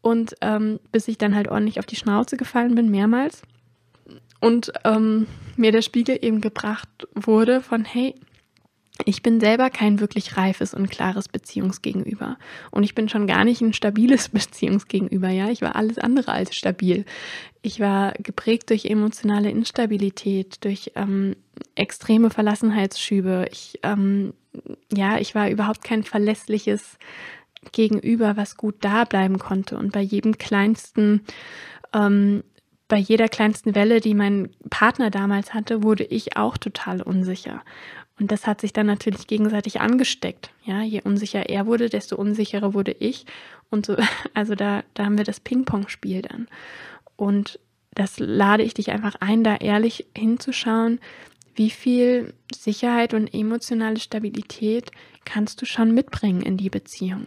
Und 0.00 0.34
ähm, 0.40 0.80
bis 0.90 1.06
ich 1.08 1.18
dann 1.18 1.34
halt 1.34 1.48
ordentlich 1.48 1.78
auf 1.78 1.86
die 1.86 1.96
Schnauze 1.96 2.36
gefallen 2.36 2.74
bin, 2.74 2.90
mehrmals 2.90 3.42
und 4.42 4.72
ähm, 4.82 5.28
mir 5.56 5.70
der 5.70 5.82
Spiegel 5.82 6.18
eben 6.20 6.40
gebracht 6.40 6.88
wurde 7.14 7.60
von, 7.60 7.84
hey, 7.84 8.14
ich 9.04 9.22
bin 9.22 9.38
selber 9.38 9.70
kein 9.70 10.00
wirklich 10.00 10.36
reifes 10.36 10.74
und 10.74 10.90
klares 10.90 11.28
Beziehungsgegenüber. 11.28 12.36
Und 12.72 12.82
ich 12.82 12.94
bin 12.94 13.08
schon 13.08 13.28
gar 13.28 13.44
nicht 13.44 13.60
ein 13.60 13.72
stabiles 13.72 14.28
Beziehungsgegenüber, 14.30 15.28
ja. 15.28 15.48
Ich 15.48 15.62
war 15.62 15.76
alles 15.76 15.98
andere 15.98 16.32
als 16.32 16.56
stabil. 16.56 17.04
Ich 17.62 17.78
war 17.78 18.14
geprägt 18.14 18.70
durch 18.70 18.84
emotionale 18.84 19.48
Instabilität, 19.48 20.64
durch 20.64 20.90
ähm, 20.96 21.36
extreme 21.76 22.30
Verlassenheitsschübe. 22.30 23.46
Ich, 23.52 23.78
ähm, 23.84 24.34
ja, 24.92 25.18
ich 25.18 25.36
war 25.36 25.50
überhaupt 25.50 25.84
kein 25.84 26.02
verlässliches 26.02 26.98
Gegenüber, 27.70 28.36
was 28.36 28.56
gut 28.56 28.74
da 28.80 29.04
bleiben 29.04 29.38
konnte. 29.38 29.78
Und 29.78 29.92
bei 29.92 30.00
jedem 30.00 30.36
kleinsten 30.36 31.20
ähm, 31.94 32.42
bei 32.92 32.98
jeder 32.98 33.30
kleinsten 33.30 33.74
Welle, 33.74 34.02
die 34.02 34.12
mein 34.12 34.50
Partner 34.68 35.08
damals 35.08 35.54
hatte, 35.54 35.82
wurde 35.82 36.04
ich 36.04 36.36
auch 36.36 36.58
total 36.58 37.00
unsicher. 37.00 37.62
Und 38.20 38.30
das 38.30 38.46
hat 38.46 38.60
sich 38.60 38.74
dann 38.74 38.84
natürlich 38.84 39.26
gegenseitig 39.26 39.80
angesteckt. 39.80 40.50
Ja, 40.66 40.82
je 40.82 41.00
unsicher 41.00 41.48
er 41.48 41.64
wurde, 41.64 41.88
desto 41.88 42.16
unsicherer 42.16 42.74
wurde 42.74 42.92
ich. 42.92 43.24
Und 43.70 43.86
so, 43.86 43.96
also 44.34 44.54
da, 44.54 44.84
da 44.92 45.06
haben 45.06 45.16
wir 45.16 45.24
das 45.24 45.40
Ping-Pong-Spiel 45.40 46.20
dann. 46.20 46.48
Und 47.16 47.58
das 47.94 48.18
lade 48.18 48.62
ich 48.62 48.74
dich 48.74 48.90
einfach 48.90 49.14
ein, 49.20 49.42
da 49.42 49.56
ehrlich 49.56 50.04
hinzuschauen, 50.14 51.00
wie 51.54 51.70
viel 51.70 52.34
Sicherheit 52.54 53.14
und 53.14 53.32
emotionale 53.32 54.00
Stabilität 54.00 54.90
kannst 55.24 55.62
du 55.62 55.64
schon 55.64 55.94
mitbringen 55.94 56.42
in 56.42 56.58
die 56.58 56.68
Beziehung. 56.68 57.26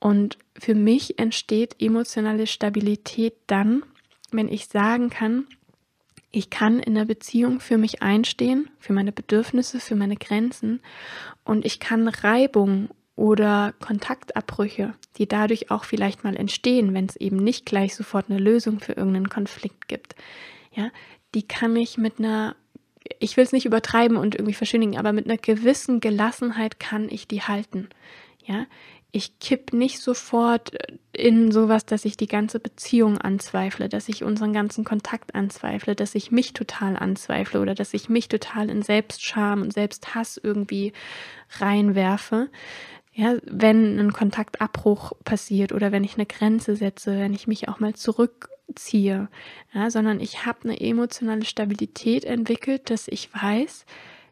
Und 0.00 0.38
für 0.58 0.74
mich 0.74 1.18
entsteht 1.18 1.76
emotionale 1.78 2.46
Stabilität 2.46 3.34
dann, 3.48 3.82
wenn 4.32 4.48
ich 4.48 4.66
sagen 4.66 5.10
kann, 5.10 5.46
ich 6.30 6.48
kann 6.48 6.78
in 6.78 6.94
der 6.94 7.04
Beziehung 7.04 7.60
für 7.60 7.76
mich 7.76 8.02
einstehen, 8.02 8.70
für 8.78 8.92
meine 8.92 9.12
Bedürfnisse, 9.12 9.80
für 9.80 9.94
meine 9.94 10.16
Grenzen 10.16 10.80
und 11.44 11.66
ich 11.66 11.78
kann 11.78 12.08
Reibung 12.08 12.88
oder 13.16 13.74
Kontaktabbrüche, 13.80 14.94
die 15.18 15.28
dadurch 15.28 15.70
auch 15.70 15.84
vielleicht 15.84 16.24
mal 16.24 16.34
entstehen, 16.34 16.94
wenn 16.94 17.06
es 17.06 17.16
eben 17.16 17.36
nicht 17.36 17.66
gleich 17.66 17.94
sofort 17.94 18.30
eine 18.30 18.38
Lösung 18.38 18.80
für 18.80 18.94
irgendeinen 18.94 19.28
Konflikt 19.28 19.88
gibt. 19.88 20.14
Ja, 20.72 20.90
die 21.34 21.46
kann 21.46 21.76
ich 21.76 21.98
mit 21.98 22.18
einer 22.18 22.56
ich 23.18 23.36
will 23.36 23.44
es 23.44 23.52
nicht 23.52 23.66
übertreiben 23.66 24.16
und 24.16 24.34
irgendwie 24.34 24.54
verschönigen, 24.54 24.96
aber 24.96 25.12
mit 25.12 25.26
einer 25.26 25.36
gewissen 25.36 26.00
Gelassenheit 26.00 26.78
kann 26.78 27.08
ich 27.08 27.26
die 27.26 27.42
halten. 27.42 27.88
Ja, 28.44 28.66
ich 29.12 29.38
kipp 29.38 29.74
nicht 29.74 30.00
sofort 30.00 30.72
in 31.12 31.52
sowas, 31.52 31.84
dass 31.84 32.06
ich 32.06 32.16
die 32.16 32.26
ganze 32.26 32.58
Beziehung 32.58 33.18
anzweifle, 33.18 33.90
dass 33.90 34.08
ich 34.08 34.24
unseren 34.24 34.54
ganzen 34.54 34.84
Kontakt 34.84 35.34
anzweifle, 35.34 35.94
dass 35.94 36.14
ich 36.14 36.30
mich 36.30 36.54
total 36.54 36.96
anzweifle 36.96 37.60
oder 37.60 37.74
dass 37.74 37.92
ich 37.92 38.08
mich 38.08 38.28
total 38.28 38.70
in 38.70 38.80
Selbstscham 38.80 39.60
und 39.60 39.72
Selbsthass 39.74 40.40
irgendwie 40.42 40.94
reinwerfe. 41.60 42.48
Ja, 43.12 43.36
wenn 43.44 44.00
ein 44.00 44.14
Kontaktabbruch 44.14 45.12
passiert 45.24 45.72
oder 45.72 45.92
wenn 45.92 46.04
ich 46.04 46.14
eine 46.14 46.24
Grenze 46.24 46.74
setze, 46.74 47.18
wenn 47.18 47.34
ich 47.34 47.46
mich 47.46 47.68
auch 47.68 47.78
mal 47.78 47.92
zurückziehe, 47.92 49.28
ja, 49.74 49.90
sondern 49.90 50.20
ich 50.20 50.46
habe 50.46 50.60
eine 50.64 50.80
emotionale 50.80 51.44
Stabilität 51.44 52.24
entwickelt, 52.24 52.88
dass 52.88 53.08
ich 53.08 53.28
weiß, 53.34 53.84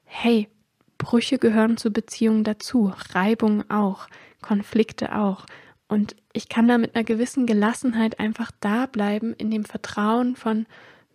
hey, 0.04 0.48
Brüche 0.96 1.38
gehören 1.38 1.76
zur 1.76 1.92
Beziehung 1.92 2.44
dazu, 2.44 2.92
Reibung 3.12 3.68
auch. 3.70 4.08
Konflikte 4.40 5.16
auch. 5.16 5.46
Und 5.88 6.14
ich 6.32 6.48
kann 6.48 6.68
da 6.68 6.78
mit 6.78 6.94
einer 6.94 7.04
gewissen 7.04 7.46
Gelassenheit 7.46 8.20
einfach 8.20 8.52
da 8.60 8.86
bleiben 8.86 9.34
in 9.34 9.50
dem 9.50 9.64
Vertrauen 9.64 10.36
von, 10.36 10.66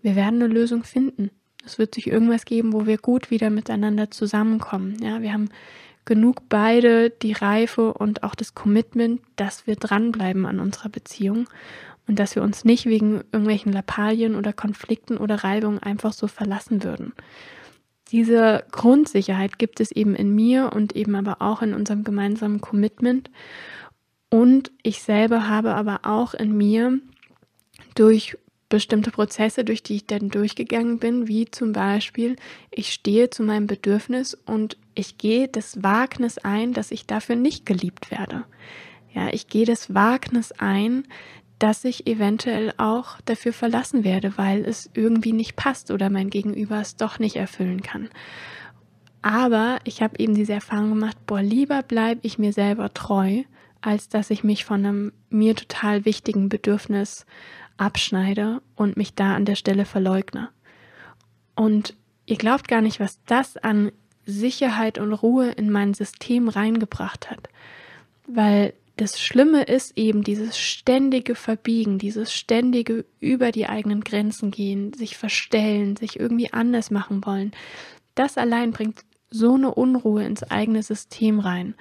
wir 0.01 0.15
werden 0.15 0.41
eine 0.41 0.53
Lösung 0.53 0.83
finden. 0.83 1.31
Es 1.65 1.79
wird 1.79 1.95
sich 1.95 2.07
irgendwas 2.07 2.45
geben, 2.45 2.73
wo 2.73 2.85
wir 2.85 2.97
gut 2.97 3.31
wieder 3.31 3.49
miteinander 3.49 4.11
zusammenkommen. 4.11 4.97
Ja, 5.01 5.21
wir 5.21 5.33
haben 5.33 5.49
genug 6.05 6.47
beide 6.49 7.09
die 7.09 7.33
Reife 7.33 7.93
und 7.93 8.23
auch 8.23 8.35
das 8.35 8.53
Commitment, 8.53 9.21
dass 9.35 9.65
wir 9.65 9.75
dranbleiben 9.75 10.45
an 10.45 10.59
unserer 10.59 10.89
Beziehung 10.89 11.47
und 12.07 12.19
dass 12.19 12.35
wir 12.35 12.43
uns 12.43 12.63
nicht 12.65 12.85
wegen 12.85 13.23
irgendwelchen 13.31 13.73
Lappalien 13.73 14.35
oder 14.35 14.53
Konflikten 14.53 15.17
oder 15.17 15.43
Reibungen 15.43 15.79
einfach 15.79 16.13
so 16.13 16.27
verlassen 16.27 16.83
würden. 16.83 17.13
Diese 18.11 18.65
Grundsicherheit 18.71 19.57
gibt 19.57 19.79
es 19.79 19.91
eben 19.91 20.15
in 20.15 20.33
mir 20.33 20.71
und 20.73 20.95
eben 20.95 21.15
aber 21.15 21.41
auch 21.41 21.61
in 21.61 21.73
unserem 21.73 22.03
gemeinsamen 22.03 22.61
Commitment. 22.61 23.31
Und 24.29 24.71
ich 24.83 25.01
selber 25.01 25.47
habe 25.47 25.73
aber 25.73 26.01
auch 26.03 26.33
in 26.33 26.55
mir 26.55 26.99
durch 27.95 28.37
bestimmte 28.69 29.11
Prozesse, 29.11 29.63
durch 29.63 29.83
die 29.83 29.95
ich 29.95 30.05
dann 30.05 30.29
durchgegangen 30.29 30.99
bin, 30.99 31.27
wie 31.27 31.49
zum 31.49 31.71
Beispiel, 31.71 32.35
ich 32.71 32.93
stehe 32.93 33.29
zu 33.29 33.43
meinem 33.43 33.67
Bedürfnis 33.67 34.33
und 34.33 34.77
ich 34.95 35.17
gehe 35.17 35.47
das 35.47 35.83
Wagnis 35.83 36.37
ein, 36.39 36.73
dass 36.73 36.91
ich 36.91 37.05
dafür 37.05 37.35
nicht 37.35 37.65
geliebt 37.65 38.11
werde. 38.11 38.43
Ja, 39.13 39.29
ich 39.31 39.47
gehe 39.47 39.65
das 39.65 39.93
Wagnis 39.93 40.51
ein, 40.51 41.05
dass 41.65 41.83
ich 41.83 42.05
eventuell 42.05 42.75
auch 42.77 43.19
dafür 43.25 43.51
verlassen 43.51 44.03
werde, 44.03 44.37
weil 44.37 44.63
es 44.65 44.91
irgendwie 44.93 45.33
nicht 45.33 45.55
passt 45.55 45.89
oder 45.89 46.11
mein 46.11 46.29
Gegenüber 46.29 46.79
es 46.79 46.95
doch 46.95 47.17
nicht 47.17 47.37
erfüllen 47.37 47.81
kann. 47.81 48.09
Aber 49.23 49.79
ich 49.83 50.03
habe 50.03 50.19
eben 50.19 50.35
diese 50.35 50.53
Erfahrung 50.53 50.89
gemacht, 50.89 51.17
boah, 51.25 51.41
lieber 51.41 51.81
bleibe 51.81 52.19
ich 52.21 52.37
mir 52.37 52.53
selber 52.53 52.93
treu, 52.93 53.41
als 53.81 54.09
dass 54.09 54.29
ich 54.29 54.43
mich 54.43 54.63
von 54.63 54.85
einem 54.85 55.13
mir 55.31 55.55
total 55.55 56.05
wichtigen 56.05 56.49
Bedürfnis 56.49 57.25
abschneide 57.77 58.61
und 58.75 58.95
mich 58.95 59.15
da 59.15 59.33
an 59.33 59.45
der 59.45 59.55
Stelle 59.55 59.85
verleugne. 59.85 60.49
Und 61.55 61.95
ihr 62.27 62.37
glaubt 62.37 62.67
gar 62.67 62.81
nicht, 62.81 62.99
was 62.99 63.23
das 63.25 63.57
an 63.57 63.91
Sicherheit 64.27 64.99
und 64.99 65.13
Ruhe 65.13 65.49
in 65.49 65.71
mein 65.71 65.95
System 65.95 66.47
reingebracht 66.47 67.31
hat. 67.31 67.49
Weil 68.27 68.75
das 68.97 69.21
Schlimme 69.21 69.63
ist 69.63 69.97
eben 69.97 70.23
dieses 70.23 70.57
ständige 70.57 71.35
Verbiegen, 71.35 71.97
dieses 71.97 72.33
ständige 72.33 73.05
über 73.19 73.51
die 73.51 73.67
eigenen 73.67 74.01
Grenzen 74.01 74.51
gehen, 74.51 74.93
sich 74.93 75.17
verstellen, 75.17 75.95
sich 75.95 76.19
irgendwie 76.19 76.53
anders 76.53 76.91
machen 76.91 77.25
wollen. 77.25 77.51
Das 78.15 78.37
allein 78.37 78.71
bringt 78.71 79.03
so 79.29 79.55
eine 79.55 79.73
Unruhe 79.73 80.23
ins 80.23 80.43
eigene 80.43 80.81
System 80.81 81.39
rein. 81.39 81.75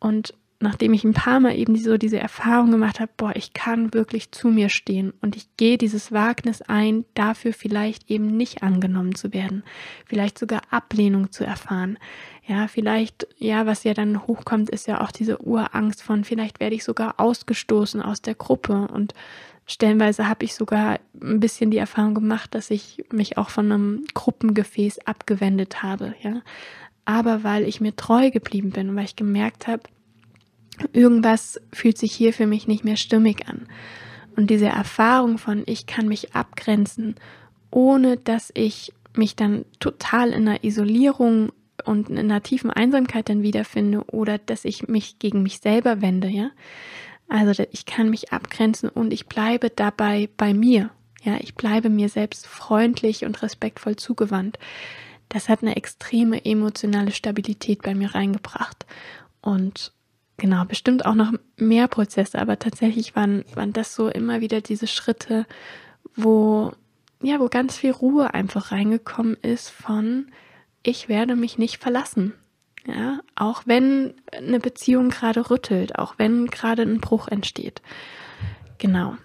Und 0.00 0.34
nachdem 0.60 0.92
ich 0.92 1.04
ein 1.04 1.14
paar 1.14 1.40
Mal 1.40 1.56
eben 1.56 1.76
so 1.76 1.96
diese 1.96 2.18
Erfahrung 2.18 2.70
gemacht 2.70 3.00
habe, 3.00 3.12
boah, 3.16 3.34
ich 3.34 3.52
kann 3.52 3.94
wirklich 3.94 4.32
zu 4.32 4.48
mir 4.48 4.68
stehen 4.68 5.12
und 5.22 5.36
ich 5.36 5.56
gehe 5.56 5.78
dieses 5.78 6.12
Wagnis 6.12 6.62
ein, 6.62 7.04
dafür 7.14 7.52
vielleicht 7.52 8.10
eben 8.10 8.36
nicht 8.36 8.62
angenommen 8.62 9.14
zu 9.14 9.32
werden, 9.32 9.62
vielleicht 10.04 10.38
sogar 10.38 10.62
Ablehnung 10.70 11.32
zu 11.32 11.44
erfahren. 11.44 11.98
Ja, 12.46 12.68
vielleicht, 12.68 13.26
ja, 13.38 13.64
was 13.64 13.84
ja 13.84 13.94
dann 13.94 14.26
hochkommt, 14.26 14.68
ist 14.68 14.86
ja 14.86 15.00
auch 15.00 15.10
diese 15.10 15.40
Urangst 15.40 16.02
von, 16.02 16.24
vielleicht 16.24 16.60
werde 16.60 16.74
ich 16.74 16.84
sogar 16.84 17.18
ausgestoßen 17.18 18.02
aus 18.02 18.20
der 18.20 18.34
Gruppe 18.34 18.86
und 18.92 19.14
stellenweise 19.66 20.28
habe 20.28 20.44
ich 20.44 20.54
sogar 20.54 21.00
ein 21.22 21.40
bisschen 21.40 21.70
die 21.70 21.78
Erfahrung 21.78 22.12
gemacht, 22.14 22.54
dass 22.54 22.70
ich 22.70 23.02
mich 23.10 23.38
auch 23.38 23.48
von 23.48 23.72
einem 23.72 24.04
Gruppengefäß 24.12 25.06
abgewendet 25.06 25.82
habe, 25.82 26.14
ja. 26.20 26.42
Aber 27.06 27.44
weil 27.44 27.64
ich 27.64 27.80
mir 27.80 27.96
treu 27.96 28.30
geblieben 28.30 28.70
bin 28.70 28.90
und 28.90 28.96
weil 28.96 29.04
ich 29.04 29.16
gemerkt 29.16 29.66
habe, 29.66 29.82
irgendwas 30.92 31.60
fühlt 31.72 31.98
sich 31.98 32.12
hier 32.12 32.32
für 32.32 32.46
mich 32.46 32.66
nicht 32.66 32.84
mehr 32.84 32.96
stimmig 32.96 33.48
an. 33.48 33.66
Und 34.36 34.50
diese 34.50 34.66
Erfahrung 34.66 35.38
von, 35.38 35.62
ich 35.66 35.86
kann 35.86 36.08
mich 36.08 36.34
abgrenzen, 36.34 37.14
ohne 37.70 38.16
dass 38.16 38.50
ich 38.54 38.92
mich 39.14 39.36
dann 39.36 39.64
total 39.80 40.30
in 40.30 40.48
einer 40.48 40.64
Isolierung 40.64 41.52
und 41.84 42.10
in 42.10 42.18
einer 42.18 42.42
tiefen 42.42 42.70
Einsamkeit 42.70 43.28
dann 43.28 43.42
wiederfinde 43.42 44.04
oder 44.06 44.38
dass 44.38 44.64
ich 44.64 44.88
mich 44.88 45.18
gegen 45.18 45.42
mich 45.42 45.58
selber 45.60 46.00
wende, 46.00 46.28
ja. 46.28 46.50
Also 47.28 47.64
ich 47.70 47.86
kann 47.86 48.10
mich 48.10 48.32
abgrenzen 48.32 48.88
und 48.88 49.12
ich 49.12 49.26
bleibe 49.26 49.70
dabei 49.70 50.28
bei 50.36 50.52
mir. 50.52 50.90
Ja, 51.22 51.38
ich 51.40 51.54
bleibe 51.54 51.88
mir 51.88 52.10
selbst 52.10 52.46
freundlich 52.46 53.24
und 53.24 53.42
respektvoll 53.42 53.96
zugewandt. 53.96 54.58
Das 55.30 55.48
hat 55.48 55.62
eine 55.62 55.76
extreme 55.76 56.44
emotionale 56.44 57.12
Stabilität 57.12 57.82
bei 57.82 57.94
mir 57.94 58.14
reingebracht. 58.14 58.84
Und 59.40 59.92
genau, 60.36 60.64
bestimmt 60.66 61.06
auch 61.06 61.14
noch 61.14 61.32
mehr 61.56 61.88
Prozesse, 61.88 62.38
aber 62.38 62.58
tatsächlich 62.58 63.16
waren, 63.16 63.44
waren 63.54 63.72
das 63.72 63.94
so 63.94 64.08
immer 64.08 64.42
wieder 64.42 64.60
diese 64.60 64.86
Schritte, 64.86 65.46
wo, 66.14 66.72
ja, 67.22 67.40
wo 67.40 67.48
ganz 67.48 67.78
viel 67.78 67.92
Ruhe 67.92 68.34
einfach 68.34 68.70
reingekommen 68.70 69.36
ist 69.40 69.70
von, 69.70 70.26
ich 70.84 71.08
werde 71.08 71.34
mich 71.34 71.58
nicht 71.58 71.78
verlassen. 71.78 72.34
Ja, 72.86 73.20
auch 73.34 73.62
wenn 73.64 74.14
eine 74.30 74.60
Beziehung 74.60 75.08
gerade 75.08 75.50
rüttelt, 75.50 75.98
auch 75.98 76.14
wenn 76.18 76.46
gerade 76.46 76.82
ein 76.82 77.00
Bruch 77.00 77.28
entsteht. 77.28 77.80
Genau. 78.78 79.16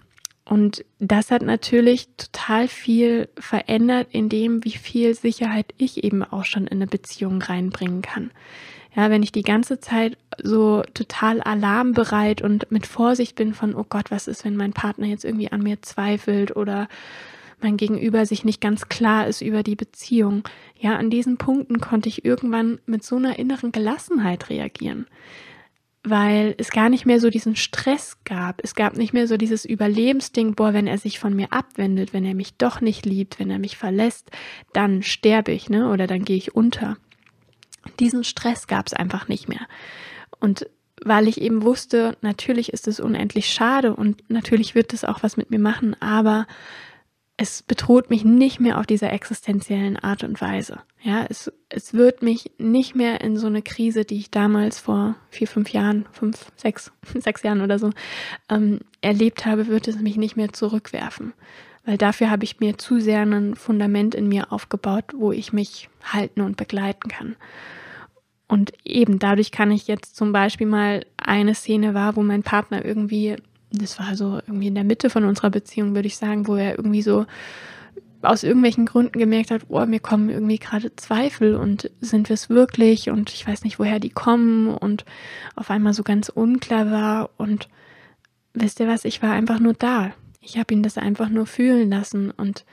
Und 0.46 0.84
das 0.98 1.30
hat 1.30 1.42
natürlich 1.42 2.08
total 2.16 2.66
viel 2.66 3.28
verändert 3.38 4.08
in 4.10 4.28
dem, 4.28 4.64
wie 4.64 4.72
viel 4.72 5.14
Sicherheit 5.14 5.74
ich 5.76 6.02
eben 6.02 6.24
auch 6.24 6.44
schon 6.44 6.66
in 6.66 6.78
eine 6.78 6.86
Beziehung 6.86 7.40
reinbringen 7.40 8.02
kann. 8.02 8.32
Ja, 8.96 9.10
wenn 9.10 9.22
ich 9.22 9.30
die 9.30 9.42
ganze 9.42 9.78
Zeit 9.78 10.16
so 10.42 10.82
total 10.94 11.40
alarmbereit 11.40 12.42
und 12.42 12.72
mit 12.72 12.86
Vorsicht 12.86 13.36
bin 13.36 13.54
von, 13.54 13.76
oh 13.76 13.86
Gott, 13.88 14.10
was 14.10 14.26
ist, 14.26 14.44
wenn 14.44 14.56
mein 14.56 14.72
Partner 14.72 15.06
jetzt 15.06 15.24
irgendwie 15.24 15.52
an 15.52 15.62
mir 15.62 15.82
zweifelt 15.82 16.56
oder 16.56 16.88
mein 17.62 17.76
Gegenüber 17.76 18.26
sich 18.26 18.44
nicht 18.44 18.60
ganz 18.60 18.88
klar 18.88 19.26
ist 19.26 19.40
über 19.40 19.62
die 19.62 19.76
Beziehung. 19.76 20.42
Ja, 20.78 20.96
an 20.96 21.10
diesen 21.10 21.36
Punkten 21.36 21.80
konnte 21.80 22.08
ich 22.08 22.24
irgendwann 22.24 22.80
mit 22.86 23.02
so 23.02 23.16
einer 23.16 23.38
inneren 23.38 23.72
Gelassenheit 23.72 24.50
reagieren, 24.50 25.06
weil 26.02 26.54
es 26.58 26.70
gar 26.70 26.88
nicht 26.88 27.06
mehr 27.06 27.20
so 27.20 27.30
diesen 27.30 27.56
Stress 27.56 28.18
gab. 28.24 28.60
Es 28.62 28.74
gab 28.74 28.96
nicht 28.96 29.12
mehr 29.12 29.26
so 29.26 29.36
dieses 29.36 29.64
Überlebensding, 29.64 30.54
boah, 30.54 30.72
wenn 30.72 30.86
er 30.86 30.98
sich 30.98 31.18
von 31.18 31.34
mir 31.34 31.52
abwendet, 31.52 32.12
wenn 32.12 32.24
er 32.24 32.34
mich 32.34 32.56
doch 32.56 32.80
nicht 32.80 33.06
liebt, 33.06 33.38
wenn 33.38 33.50
er 33.50 33.58
mich 33.58 33.76
verlässt, 33.76 34.30
dann 34.72 35.02
sterbe 35.02 35.52
ich, 35.52 35.68
ne, 35.68 35.90
oder 35.90 36.06
dann 36.06 36.24
gehe 36.24 36.36
ich 36.36 36.54
unter. 36.54 36.96
Diesen 37.98 38.24
Stress 38.24 38.66
gab 38.66 38.86
es 38.86 38.94
einfach 38.94 39.28
nicht 39.28 39.48
mehr. 39.48 39.66
Und 40.38 40.66
weil 41.02 41.28
ich 41.28 41.40
eben 41.40 41.62
wusste, 41.62 42.16
natürlich 42.20 42.72
ist 42.72 42.86
es 42.86 43.00
unendlich 43.00 43.48
schade 43.48 43.94
und 43.94 44.22
natürlich 44.28 44.74
wird 44.74 44.92
es 44.92 45.04
auch 45.04 45.22
was 45.22 45.36
mit 45.36 45.50
mir 45.50 45.58
machen, 45.58 45.96
aber 46.00 46.46
es 47.42 47.62
bedroht 47.62 48.10
mich 48.10 48.22
nicht 48.22 48.60
mehr 48.60 48.78
auf 48.78 48.84
dieser 48.84 49.14
existenziellen 49.14 49.96
Art 49.96 50.24
und 50.24 50.42
Weise. 50.42 50.80
Ja, 51.00 51.24
es, 51.26 51.50
es 51.70 51.94
wird 51.94 52.20
mich 52.20 52.50
nicht 52.58 52.94
mehr 52.94 53.22
in 53.22 53.38
so 53.38 53.46
eine 53.46 53.62
Krise, 53.62 54.04
die 54.04 54.18
ich 54.18 54.30
damals 54.30 54.78
vor 54.78 55.14
vier, 55.30 55.48
fünf 55.48 55.70
Jahren, 55.70 56.04
fünf, 56.12 56.52
sechs, 56.56 56.92
sechs 57.14 57.42
Jahren 57.42 57.62
oder 57.62 57.78
so 57.78 57.92
ähm, 58.50 58.80
erlebt 59.00 59.46
habe, 59.46 59.68
wird 59.68 59.88
es 59.88 59.98
mich 59.98 60.18
nicht 60.18 60.36
mehr 60.36 60.52
zurückwerfen. 60.52 61.32
Weil 61.86 61.96
dafür 61.96 62.30
habe 62.30 62.44
ich 62.44 62.60
mir 62.60 62.76
zu 62.76 63.00
sehr 63.00 63.22
ein 63.22 63.56
Fundament 63.56 64.14
in 64.14 64.28
mir 64.28 64.52
aufgebaut, 64.52 65.04
wo 65.16 65.32
ich 65.32 65.54
mich 65.54 65.88
halten 66.04 66.42
und 66.42 66.58
begleiten 66.58 67.08
kann. 67.08 67.36
Und 68.48 68.74
eben 68.84 69.18
dadurch 69.18 69.50
kann 69.50 69.70
ich 69.70 69.86
jetzt 69.86 70.14
zum 70.14 70.32
Beispiel 70.32 70.66
mal 70.66 71.06
eine 71.16 71.54
Szene 71.54 71.94
war, 71.94 72.16
wo 72.16 72.22
mein 72.22 72.42
Partner 72.42 72.84
irgendwie 72.84 73.36
das 73.72 73.98
war 73.98 74.16
so 74.16 74.40
irgendwie 74.46 74.68
in 74.68 74.74
der 74.74 74.84
Mitte 74.84 75.10
von 75.10 75.24
unserer 75.24 75.50
Beziehung, 75.50 75.94
würde 75.94 76.08
ich 76.08 76.16
sagen, 76.16 76.46
wo 76.46 76.56
er 76.56 76.76
irgendwie 76.76 77.02
so 77.02 77.26
aus 78.22 78.42
irgendwelchen 78.42 78.86
Gründen 78.86 79.18
gemerkt 79.18 79.50
hat, 79.50 79.62
oh, 79.68 79.84
mir 79.86 80.00
kommen 80.00 80.28
irgendwie 80.28 80.58
gerade 80.58 80.94
Zweifel 80.96 81.54
und 81.54 81.90
sind 82.00 82.28
wir 82.28 82.34
es 82.34 82.50
wirklich? 82.50 83.08
Und 83.08 83.32
ich 83.32 83.46
weiß 83.46 83.64
nicht, 83.64 83.78
woher 83.78 83.98
die 83.98 84.10
kommen. 84.10 84.68
Und 84.68 85.04
auf 85.56 85.70
einmal 85.70 85.94
so 85.94 86.02
ganz 86.02 86.28
unklar 86.28 86.90
war. 86.90 87.30
Und 87.38 87.68
wisst 88.52 88.80
ihr 88.80 88.88
was, 88.88 89.04
ich 89.04 89.22
war 89.22 89.32
einfach 89.32 89.58
nur 89.58 89.72
da. 89.72 90.12
Ich 90.40 90.58
habe 90.58 90.74
ihn 90.74 90.82
das 90.82 90.98
einfach 90.98 91.30
nur 91.30 91.46
fühlen 91.46 91.90
lassen. 91.90 92.30
Und 92.30 92.66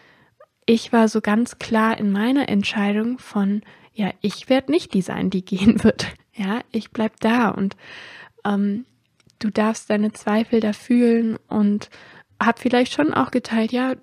ich 0.65 0.91
war 0.91 1.07
so 1.07 1.21
ganz 1.21 1.59
klar 1.59 1.97
in 1.97 2.11
meiner 2.11 2.49
Entscheidung 2.49 3.17
von, 3.17 3.61
ja, 3.93 4.11
ich 4.21 4.49
werde 4.49 4.71
nicht 4.71 4.93
die 4.93 5.01
sein, 5.01 5.29
die 5.29 5.45
gehen 5.45 5.83
wird. 5.83 6.07
Ja, 6.33 6.61
ich 6.71 6.91
bleib 6.91 7.19
da. 7.21 7.49
Und 7.49 7.77
ähm, 8.43 8.85
du 9.39 9.49
darfst 9.49 9.89
deine 9.89 10.11
Zweifel 10.13 10.59
da 10.59 10.73
fühlen 10.73 11.37
und 11.47 11.89
hab 12.41 12.59
vielleicht 12.59 12.93
schon 12.93 13.13
auch 13.13 13.31
geteilt, 13.31 13.71
ja, 13.71 13.95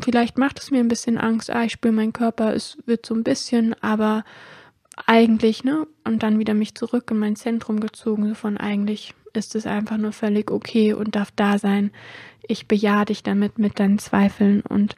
vielleicht 0.00 0.38
macht 0.38 0.58
es 0.58 0.70
mir 0.70 0.80
ein 0.80 0.88
bisschen 0.88 1.18
Angst, 1.18 1.50
ah, 1.50 1.64
ich 1.64 1.72
spüre 1.72 1.92
meinen 1.92 2.12
Körper, 2.12 2.54
es 2.54 2.78
wird 2.86 3.06
so 3.06 3.14
ein 3.14 3.24
bisschen, 3.24 3.74
aber 3.82 4.24
eigentlich, 5.06 5.62
ne? 5.62 5.86
Und 6.04 6.22
dann 6.22 6.38
wieder 6.38 6.54
mich 6.54 6.74
zurück 6.74 7.10
in 7.10 7.18
mein 7.18 7.36
Zentrum 7.36 7.80
gezogen, 7.80 8.28
so 8.28 8.34
von 8.34 8.56
eigentlich 8.56 9.14
ist 9.34 9.54
es 9.54 9.66
einfach 9.66 9.98
nur 9.98 10.12
völlig 10.12 10.50
okay 10.50 10.94
und 10.94 11.14
darf 11.14 11.30
da 11.30 11.58
sein. 11.58 11.90
Ich 12.48 12.66
bejahe 12.66 13.04
dich 13.04 13.22
damit 13.22 13.58
mit 13.58 13.78
deinen 13.78 13.98
Zweifeln 13.98 14.62
und 14.62 14.96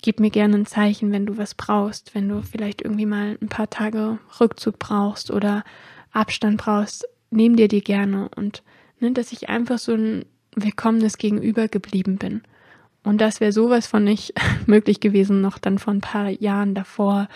gib 0.00 0.20
mir 0.20 0.30
gerne 0.30 0.56
ein 0.56 0.66
Zeichen, 0.66 1.10
wenn 1.10 1.26
du 1.26 1.36
was 1.36 1.54
brauchst, 1.54 2.14
wenn 2.14 2.28
du 2.28 2.42
vielleicht 2.42 2.82
irgendwie 2.82 3.06
mal 3.06 3.36
ein 3.40 3.48
paar 3.48 3.68
Tage 3.68 4.18
Rückzug 4.40 4.78
brauchst 4.78 5.30
oder 5.30 5.64
Abstand 6.12 6.58
brauchst, 6.58 7.06
nehm 7.30 7.56
dir 7.56 7.68
die 7.68 7.82
gerne 7.82 8.28
und 8.36 8.62
ne, 9.00 9.12
dass 9.12 9.32
ich 9.32 9.48
einfach 9.48 9.78
so 9.78 9.94
ein 9.94 10.24
willkommenes 10.54 11.18
Gegenüber 11.18 11.68
geblieben 11.68 12.16
bin. 12.16 12.42
Und 13.04 13.20
das 13.20 13.40
wäre 13.40 13.52
sowas 13.52 13.86
von 13.86 14.02
nicht 14.04 14.34
möglich 14.66 15.00
gewesen, 15.00 15.40
noch 15.40 15.58
dann 15.58 15.78
vor 15.78 15.94
ein 15.94 16.00
paar 16.00 16.28
Jahren 16.28 16.74
davor, 16.74 17.28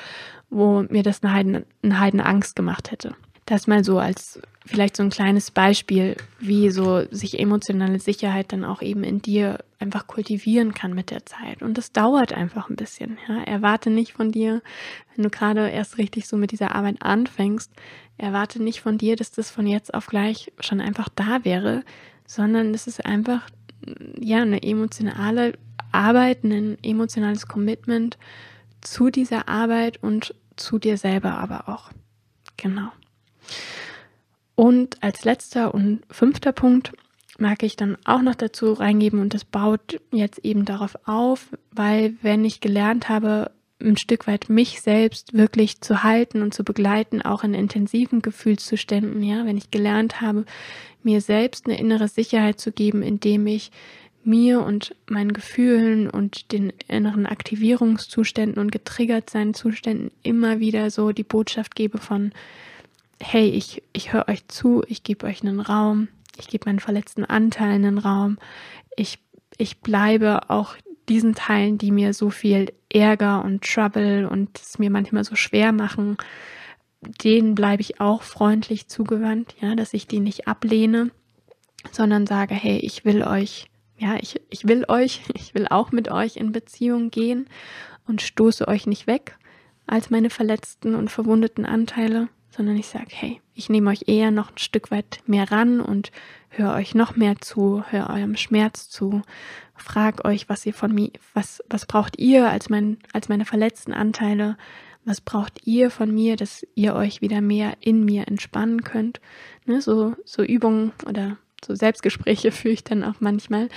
wo 0.48 0.82
mir 0.82 1.02
das 1.02 1.22
eine 1.22 1.32
Heiden, 1.32 1.64
eine 1.82 2.00
Heiden 2.00 2.20
Angst 2.20 2.56
gemacht 2.56 2.90
hätte. 2.90 3.14
Das 3.46 3.66
mal 3.66 3.84
so 3.84 3.98
als 3.98 4.40
vielleicht 4.66 4.96
so 4.96 5.02
ein 5.02 5.10
kleines 5.10 5.50
Beispiel, 5.50 6.16
wie 6.38 6.70
so 6.70 7.04
sich 7.10 7.38
emotionale 7.38 7.98
Sicherheit 7.98 8.52
dann 8.52 8.64
auch 8.64 8.82
eben 8.82 9.02
in 9.02 9.22
dir 9.22 9.58
einfach 9.78 10.06
kultivieren 10.06 10.74
kann 10.74 10.92
mit 10.92 11.10
der 11.10 11.24
Zeit. 11.26 11.62
Und 11.62 11.78
das 11.78 11.92
dauert 11.92 12.32
einfach 12.32 12.68
ein 12.68 12.76
bisschen. 12.76 13.18
Ja? 13.28 13.42
Erwarte 13.42 13.90
nicht 13.90 14.12
von 14.12 14.30
dir, 14.30 14.62
wenn 15.14 15.24
du 15.24 15.30
gerade 15.30 15.68
erst 15.68 15.98
richtig 15.98 16.28
so 16.28 16.36
mit 16.36 16.52
dieser 16.52 16.74
Arbeit 16.74 16.96
anfängst, 17.00 17.72
erwarte 18.20 18.62
nicht 18.62 18.80
von 18.80 18.98
dir, 18.98 19.16
dass 19.16 19.30
das 19.30 19.50
von 19.50 19.66
jetzt 19.66 19.94
auf 19.94 20.06
gleich 20.06 20.52
schon 20.60 20.80
einfach 20.80 21.08
da 21.08 21.44
wäre, 21.44 21.82
sondern 22.26 22.74
es 22.74 22.86
ist 22.86 23.04
einfach 23.04 23.48
ja 24.18 24.42
eine 24.42 24.62
emotionale 24.62 25.54
Arbeit, 25.92 26.44
ein 26.44 26.78
emotionales 26.82 27.46
Commitment 27.46 28.18
zu 28.80 29.10
dieser 29.10 29.48
Arbeit 29.48 30.02
und 30.02 30.34
zu 30.56 30.78
dir 30.78 30.96
selber 30.96 31.32
aber 31.38 31.68
auch. 31.68 31.90
Genau. 32.56 32.90
Und 34.54 35.02
als 35.02 35.24
letzter 35.24 35.72
und 35.72 36.02
fünfter 36.10 36.52
Punkt 36.52 36.92
mag 37.38 37.62
ich 37.62 37.76
dann 37.76 37.96
auch 38.04 38.20
noch 38.20 38.34
dazu 38.34 38.74
reingeben 38.74 39.20
und 39.20 39.32
das 39.32 39.46
baut 39.46 40.00
jetzt 40.12 40.44
eben 40.44 40.66
darauf 40.66 40.98
auf, 41.06 41.48
weil 41.70 42.14
wenn 42.20 42.44
ich 42.44 42.60
gelernt 42.60 43.08
habe, 43.08 43.50
ein 43.80 43.96
Stück 43.96 44.26
weit 44.26 44.48
mich 44.48 44.80
selbst 44.80 45.34
wirklich 45.34 45.80
zu 45.80 46.02
halten 46.02 46.42
und 46.42 46.54
zu 46.54 46.64
begleiten, 46.64 47.22
auch 47.22 47.44
in 47.44 47.54
intensiven 47.54 48.22
Gefühlszuständen, 48.22 49.22
ja, 49.22 49.46
wenn 49.46 49.56
ich 49.56 49.70
gelernt 49.70 50.20
habe, 50.20 50.44
mir 51.02 51.20
selbst 51.20 51.66
eine 51.66 51.78
innere 51.78 52.08
Sicherheit 52.08 52.60
zu 52.60 52.72
geben, 52.72 53.02
indem 53.02 53.46
ich 53.46 53.70
mir 54.22 54.62
und 54.62 54.94
meinen 55.08 55.32
Gefühlen 55.32 56.10
und 56.10 56.52
den 56.52 56.72
inneren 56.88 57.26
Aktivierungszuständen 57.26 58.60
und 58.60 58.70
getriggert 58.70 59.30
seinen 59.30 59.54
Zuständen 59.54 60.10
immer 60.22 60.60
wieder 60.60 60.90
so 60.90 61.12
die 61.12 61.24
Botschaft 61.24 61.74
gebe 61.74 61.98
von, 61.98 62.32
hey, 63.20 63.48
ich, 63.48 63.82
ich 63.92 64.12
höre 64.12 64.28
euch 64.28 64.46
zu, 64.48 64.82
ich 64.88 65.02
gebe 65.02 65.26
euch 65.26 65.42
einen 65.42 65.60
Raum, 65.60 66.08
ich 66.38 66.48
gebe 66.48 66.68
meinen 66.68 66.80
verletzten 66.80 67.24
Anteilen 67.24 67.84
einen 67.84 67.98
Raum, 67.98 68.38
ich, 68.96 69.18
ich 69.56 69.78
bleibe 69.78 70.50
auch 70.50 70.76
diesen 71.10 71.34
Teilen, 71.34 71.76
die 71.76 71.90
mir 71.90 72.14
so 72.14 72.30
viel 72.30 72.72
Ärger 72.88 73.44
und 73.44 73.62
Trouble 73.62 74.28
und 74.28 74.58
es 74.58 74.78
mir 74.78 74.90
manchmal 74.90 75.24
so 75.24 75.34
schwer 75.34 75.72
machen, 75.72 76.16
denen 77.24 77.54
bleibe 77.54 77.82
ich 77.82 78.00
auch 78.00 78.22
freundlich 78.22 78.88
zugewandt, 78.88 79.54
ja, 79.60 79.74
dass 79.74 79.92
ich 79.92 80.06
die 80.06 80.20
nicht 80.20 80.46
ablehne, 80.48 81.10
sondern 81.90 82.26
sage, 82.26 82.54
hey, 82.54 82.78
ich 82.78 83.04
will 83.04 83.22
euch, 83.22 83.66
ja, 83.98 84.16
ich, 84.20 84.40
ich 84.50 84.66
will 84.66 84.84
euch, 84.88 85.22
ich 85.34 85.54
will 85.54 85.66
auch 85.68 85.92
mit 85.92 86.10
euch 86.10 86.36
in 86.36 86.52
Beziehung 86.52 87.10
gehen 87.10 87.46
und 88.06 88.22
stoße 88.22 88.68
euch 88.68 88.86
nicht 88.86 89.06
weg 89.06 89.36
als 89.86 90.10
meine 90.10 90.30
verletzten 90.30 90.94
und 90.94 91.10
verwundeten 91.10 91.66
Anteile, 91.66 92.28
sondern 92.50 92.76
ich 92.76 92.86
sage, 92.86 93.08
hey, 93.10 93.40
ich 93.54 93.68
nehme 93.68 93.90
euch 93.90 94.04
eher 94.06 94.30
noch 94.30 94.52
ein 94.52 94.58
Stück 94.58 94.90
weit 94.92 95.20
mehr 95.26 95.50
ran 95.50 95.80
und 95.80 96.12
höre 96.50 96.74
euch 96.74 96.94
noch 96.94 97.16
mehr 97.16 97.40
zu, 97.40 97.82
höre 97.90 98.10
eurem 98.10 98.36
Schmerz 98.36 98.88
zu, 98.88 99.22
frag 99.82 100.24
euch, 100.24 100.48
was 100.48 100.64
ihr 100.66 100.74
von 100.74 100.94
mir, 100.94 101.10
was, 101.34 101.62
was 101.68 101.86
braucht 101.86 102.18
ihr 102.18 102.48
als 102.48 102.68
mein, 102.68 102.98
als 103.12 103.28
meine 103.28 103.44
verletzten 103.44 103.92
Anteile, 103.92 104.56
was 105.04 105.20
braucht 105.20 105.66
ihr 105.66 105.90
von 105.90 106.12
mir, 106.12 106.36
dass 106.36 106.66
ihr 106.74 106.94
euch 106.94 107.20
wieder 107.20 107.40
mehr 107.40 107.76
in 107.80 108.04
mir 108.04 108.28
entspannen 108.28 108.82
könnt. 108.84 109.20
Ne, 109.66 109.80
so, 109.80 110.14
so 110.24 110.42
Übungen 110.42 110.92
oder 111.06 111.36
so 111.64 111.74
Selbstgespräche 111.74 112.52
führe 112.52 112.74
ich 112.74 112.84
dann 112.84 113.04
auch 113.04 113.20
manchmal. 113.20 113.68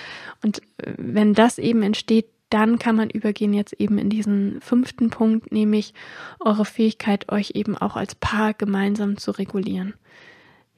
Und 0.44 0.62
äh, 0.78 0.94
wenn 0.98 1.34
das 1.34 1.58
eben 1.58 1.82
entsteht, 1.82 2.28
dann 2.50 2.78
kann 2.78 2.96
man 2.96 3.10
übergehen 3.10 3.54
jetzt 3.54 3.74
eben 3.74 3.98
in 3.98 4.12
diesen 4.12 4.62
fünften 4.62 5.10
Punkt, 5.10 5.52
nämlich 5.52 5.96
eure 6.39 6.66
Fähigkeit, 6.66 7.32
euch 7.32 7.54
eben 7.56 7.76
auch 7.76 7.96
als 7.96 8.13
Paar 8.13 8.54
gemeinsam 8.54 9.18
zu 9.18 9.32
regulieren. 9.32 9.96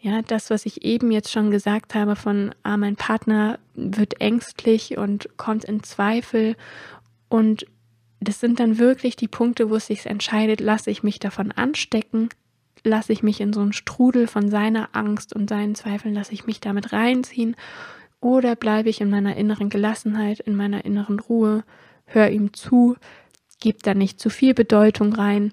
Ja, 0.06 0.22
das, 0.22 0.52
was 0.52 0.68
ich 0.68 0.86
eben 0.86 1.10
jetzt 1.10 1.32
schon 1.32 1.50
gesagt 1.50 1.96
habe 1.96 2.16
von, 2.16 2.54
ah, 2.62 2.78
mein 2.78 2.96
Partner 2.96 3.58
wird 3.74 4.22
ängstlich 4.22 5.00
und 5.00 5.36
kommt 5.36 5.64
in 5.64 5.82
Zweifel 5.82 6.56
und 7.28 7.66
das 8.20 8.40
sind 8.40 8.60
dann 8.60 8.78
wirklich 8.78 9.16
die 9.16 9.28
Punkte, 9.28 9.72
wo 9.72 9.78
es 9.78 9.88
sich 9.88 10.06
entscheidet, 10.06 10.60
lasse 10.60 10.92
ich 10.92 11.02
mich 11.02 11.18
davon 11.18 11.52
anstecken, 11.52 12.30
lasse 12.84 13.14
ich 13.14 13.24
mich 13.24 13.42
in 13.42 13.52
so 13.52 13.62
einen 13.62 13.74
Strudel 13.74 14.28
von 14.28 14.48
seiner 14.48 14.90
Angst 14.92 15.36
und 15.36 15.50
seinen 15.50 15.74
Zweifeln, 15.74 16.14
lasse 16.14 16.34
ich 16.34 16.46
mich 16.46 16.60
damit 16.60 16.94
reinziehen 16.94 17.56
oder 18.22 18.56
bleibe 18.56 18.90
ich 18.90 19.02
in 19.02 19.10
meiner 19.10 19.36
inneren 19.36 19.72
Gelassenheit, 19.72 20.40
in 20.40 20.56
meiner 20.56 20.86
inneren 20.86 21.20
Ruhe, 21.20 21.64
höre 22.06 22.30
ihm 22.30 22.54
zu, 22.54 22.96
gebe 23.60 23.80
da 23.82 23.96
nicht 23.96 24.20
zu 24.20 24.30
viel 24.30 24.54
Bedeutung 24.54 25.14
rein, 25.14 25.52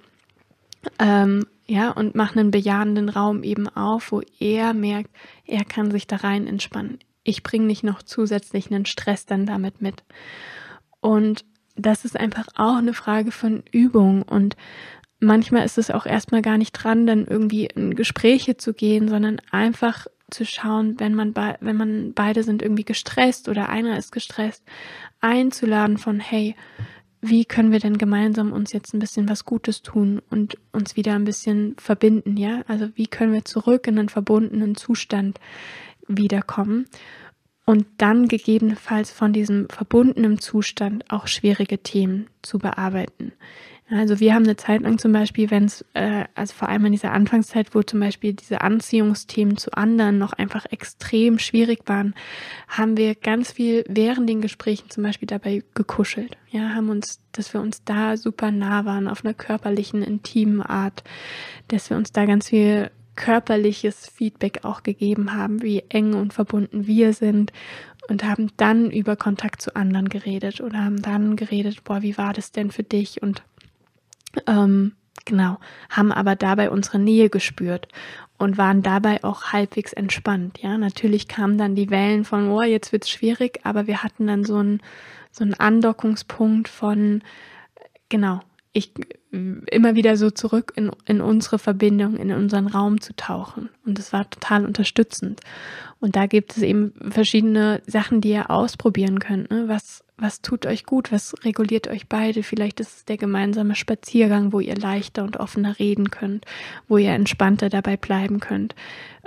ähm, 0.99 1.47
ja, 1.67 1.91
und 1.91 2.15
mache 2.15 2.39
einen 2.39 2.51
bejahenden 2.51 3.09
Raum 3.09 3.43
eben 3.43 3.69
auf, 3.69 4.13
wo 4.13 4.21
er 4.39 4.75
merkt, 4.75 5.11
er 5.47 5.65
kann 5.65 5.91
sich 5.91 6.07
da 6.07 6.17
rein 6.17 6.47
entspannen. 6.47 6.99
Ich 7.25 7.43
bringe 7.43 7.67
nicht 7.67 7.85
noch 7.85 8.03
zusätzlich 8.03 8.71
einen 8.71 8.87
Stress 8.87 9.27
dann 9.27 9.47
damit 9.47 9.81
mit. 9.81 10.03
Und 11.01 11.45
das 11.77 12.05
ist 12.05 12.19
einfach 12.19 12.47
auch 12.57 12.77
eine 12.77 12.95
Frage 12.95 13.31
von 13.31 13.63
Übung 13.71 14.23
und 14.23 14.57
manchmal 15.21 15.65
ist 15.65 15.79
es 15.79 15.91
auch 15.91 16.05
erstmal 16.05 16.43
gar 16.43 16.59
nicht 16.59 16.73
dran, 16.73 17.07
dann 17.07 17.27
irgendwie 17.27 17.67
in 17.67 17.95
Gespräche 17.95 18.57
zu 18.57 18.75
gehen, 18.75 19.09
sondern 19.09 19.41
einfach 19.51 20.07
zu 20.31 20.45
schauen, 20.45 20.99
wenn 20.99 21.15
man, 21.15 21.35
wenn 21.35 21.77
man 21.77 22.13
beide 22.15 22.43
sind 22.43 22.63
irgendwie 22.63 22.85
gestresst 22.85 23.49
oder 23.49 23.69
einer 23.69 23.99
ist 23.99 24.13
gestresst, 24.13 24.65
einzuladen 25.21 25.99
von, 25.99 26.21
hey, 26.21 26.57
wie 27.25 27.45
können 27.45 27.71
wir 27.71 27.79
denn 27.79 27.99
gemeinsam 27.99 28.53
uns 28.53 28.73
jetzt 28.73 28.93
ein 28.93 28.99
bisschen 28.99 29.29
was 29.29 29.45
Gutes 29.45 29.83
tun 29.83 30.21
und 30.29 30.59
uns 30.73 30.97
wieder 30.97 31.15
ein 31.15 31.25
bisschen 31.25 31.77
verbinden, 31.79 32.37
ja? 32.37 32.63
Also 32.67 32.89
wie 32.97 33.07
können 33.07 33.33
wir 33.33 33.45
zurück 33.45 33.87
in 33.87 33.99
einen 33.99 34.09
verbundenen 34.09 34.75
Zustand 34.75 35.39
wiederkommen 36.09 36.87
und 37.65 37.87
dann 37.99 38.27
gegebenenfalls 38.27 39.13
von 39.13 39.33
diesem 39.33 39.69
verbundenen 39.69 40.41
Zustand 40.41 41.11
auch 41.11 41.29
schwierige 41.29 41.79
Themen 41.79 42.27
zu 42.43 42.59
bearbeiten. 42.59 43.33
Also 43.91 44.21
wir 44.21 44.35
haben 44.35 44.45
eine 44.45 44.57
Zeit 44.57 44.83
lang 44.83 44.99
zum 44.99 45.13
Beispiel, 45.13 45.51
wenn 45.51 45.65
es, 45.65 45.85
äh, 45.93 46.25
also 46.35 46.55
vor 46.55 46.69
allem 46.69 46.87
in 46.87 46.93
dieser 46.93 47.13
Anfangszeit, 47.13 47.75
wo 47.75 47.83
zum 47.83 48.01
Beispiel 48.01 48.33
diese 48.33 48.63
Anziehungsthemen 48.63 49.59
zu 49.59 49.73
anderen 49.73 50.19
noch 50.19 50.33
einfach 50.33 50.65
extrem 50.71 51.39
schwierig 51.39 51.81
waren, 51.87 52.15
haben 52.69 52.97
wir 52.97 53.15
ganz 53.15 53.53
viel 53.53 53.85
während 53.89 54.29
den 54.29 54.41
Gesprächen 54.41 54.89
zum 54.89 55.03
Beispiel 55.03 55.27
dabei 55.27 55.63
gekuschelt. 55.75 56.39
Ja, 56.51 56.71
haben 56.71 56.89
uns, 56.89 57.21
dass 57.33 57.53
wir 57.53 57.61
uns 57.61 57.85
da 57.85 58.17
super 58.17 58.51
nah 58.51 58.87
waren 58.87 59.09
auf 59.09 59.25
einer 59.25 59.35
körperlichen, 59.35 60.03
intimen 60.03 60.63
Art, 60.63 61.05
dass 61.69 61.91
wir 61.91 61.99
uns 61.99 62.13
da 62.13 62.25
ganz 62.25 62.49
viel 62.49 62.91
körperliches 63.15 64.07
Feedback 64.07 64.61
auch 64.63 64.83
gegeben 64.83 65.35
haben, 65.35 65.61
wie 65.61 65.85
eng 65.91 66.15
und 66.15 66.33
verbunden 66.33 66.87
wir 66.87 67.13
sind 67.13 67.53
und 68.09 68.25
haben 68.25 68.51
dann 68.57 68.91
über 68.91 69.17
Kontakt 69.17 69.61
zu 69.61 69.77
anderen 69.77 70.09
geredet 70.09 70.61
oder 70.61 70.85
haben 70.85 71.03
dann 71.03 71.37
geredet, 71.37 71.85
boah, 71.85 72.03
wie 72.03 72.17
war 72.17 72.33
das 72.33 72.53
denn 72.53 72.71
für 72.71 72.83
dich 72.83 73.23
und 73.23 73.43
ähm, 74.47 74.93
genau, 75.25 75.59
haben 75.91 76.13
aber 76.13 76.37
dabei 76.37 76.71
unsere 76.71 76.99
Nähe 76.99 77.31
gespürt 77.31 77.89
und 78.39 78.59
waren 78.59 78.83
dabei 78.83 79.23
auch 79.25 79.53
halbwegs 79.53 79.93
entspannt. 79.93 80.59
Ja, 80.63 80.79
natürlich 80.79 81.29
kamen 81.29 81.59
dann 81.59 81.75
die 81.75 81.91
Wellen 81.91 82.25
von, 82.25 82.49
oh, 82.51 82.63
jetzt 82.63 82.93
wird's 82.93 83.11
schwierig, 83.11 83.61
aber 83.65 83.87
wir 83.87 84.03
hatten 84.03 84.27
dann 84.27 84.45
so 84.45 84.57
einen 84.57 84.81
so 85.33 85.45
einen 85.45 85.55
Andockungspunkt 85.55 86.69
von, 86.69 87.23
genau, 88.09 88.41
ich 88.75 88.93
immer 89.31 89.95
wieder 89.95 90.17
so 90.17 90.31
zurück 90.31 90.73
in, 90.77 90.91
in 91.07 91.21
unsere 91.21 91.59
Verbindung, 91.59 92.17
in 92.17 92.33
unseren 92.33 92.67
Raum 92.67 93.01
zu 93.01 93.15
tauchen. 93.17 93.71
Und 93.85 93.99
das 93.99 94.13
war 94.13 94.29
total 94.29 94.67
unterstützend. 94.67 95.41
Und 96.01 96.17
da 96.17 96.27
gibt 96.27 96.57
es 96.57 96.63
eben 96.63 96.93
verschiedene 97.11 97.83
Sachen, 97.87 98.21
die 98.21 98.31
ihr 98.31 98.51
ausprobieren 98.51 99.19
könnt. 99.21 99.51
Ne? 99.51 99.69
Was, 99.69 100.05
was 100.23 100.41
tut 100.41 100.67
euch 100.67 100.85
gut, 100.85 101.13
was 101.13 101.35
reguliert 101.45 101.89
euch 101.89 102.09
beide. 102.09 102.43
Vielleicht 102.43 102.81
ist 102.81 102.97
es 102.97 103.05
der 103.05 103.17
gemeinsame 103.17 103.75
Spaziergang, 103.75 104.53
wo 104.53 104.61
ihr 104.61 104.77
leichter 104.77 105.25
und 105.25 105.39
offener 105.39 105.79
reden 105.79 106.11
könnt, 106.11 106.47
wo 106.89 106.97
ihr 106.97 107.11
entspannter 107.11 107.69
dabei 107.69 107.97
bleiben 107.97 108.41
könnt. 108.41 108.75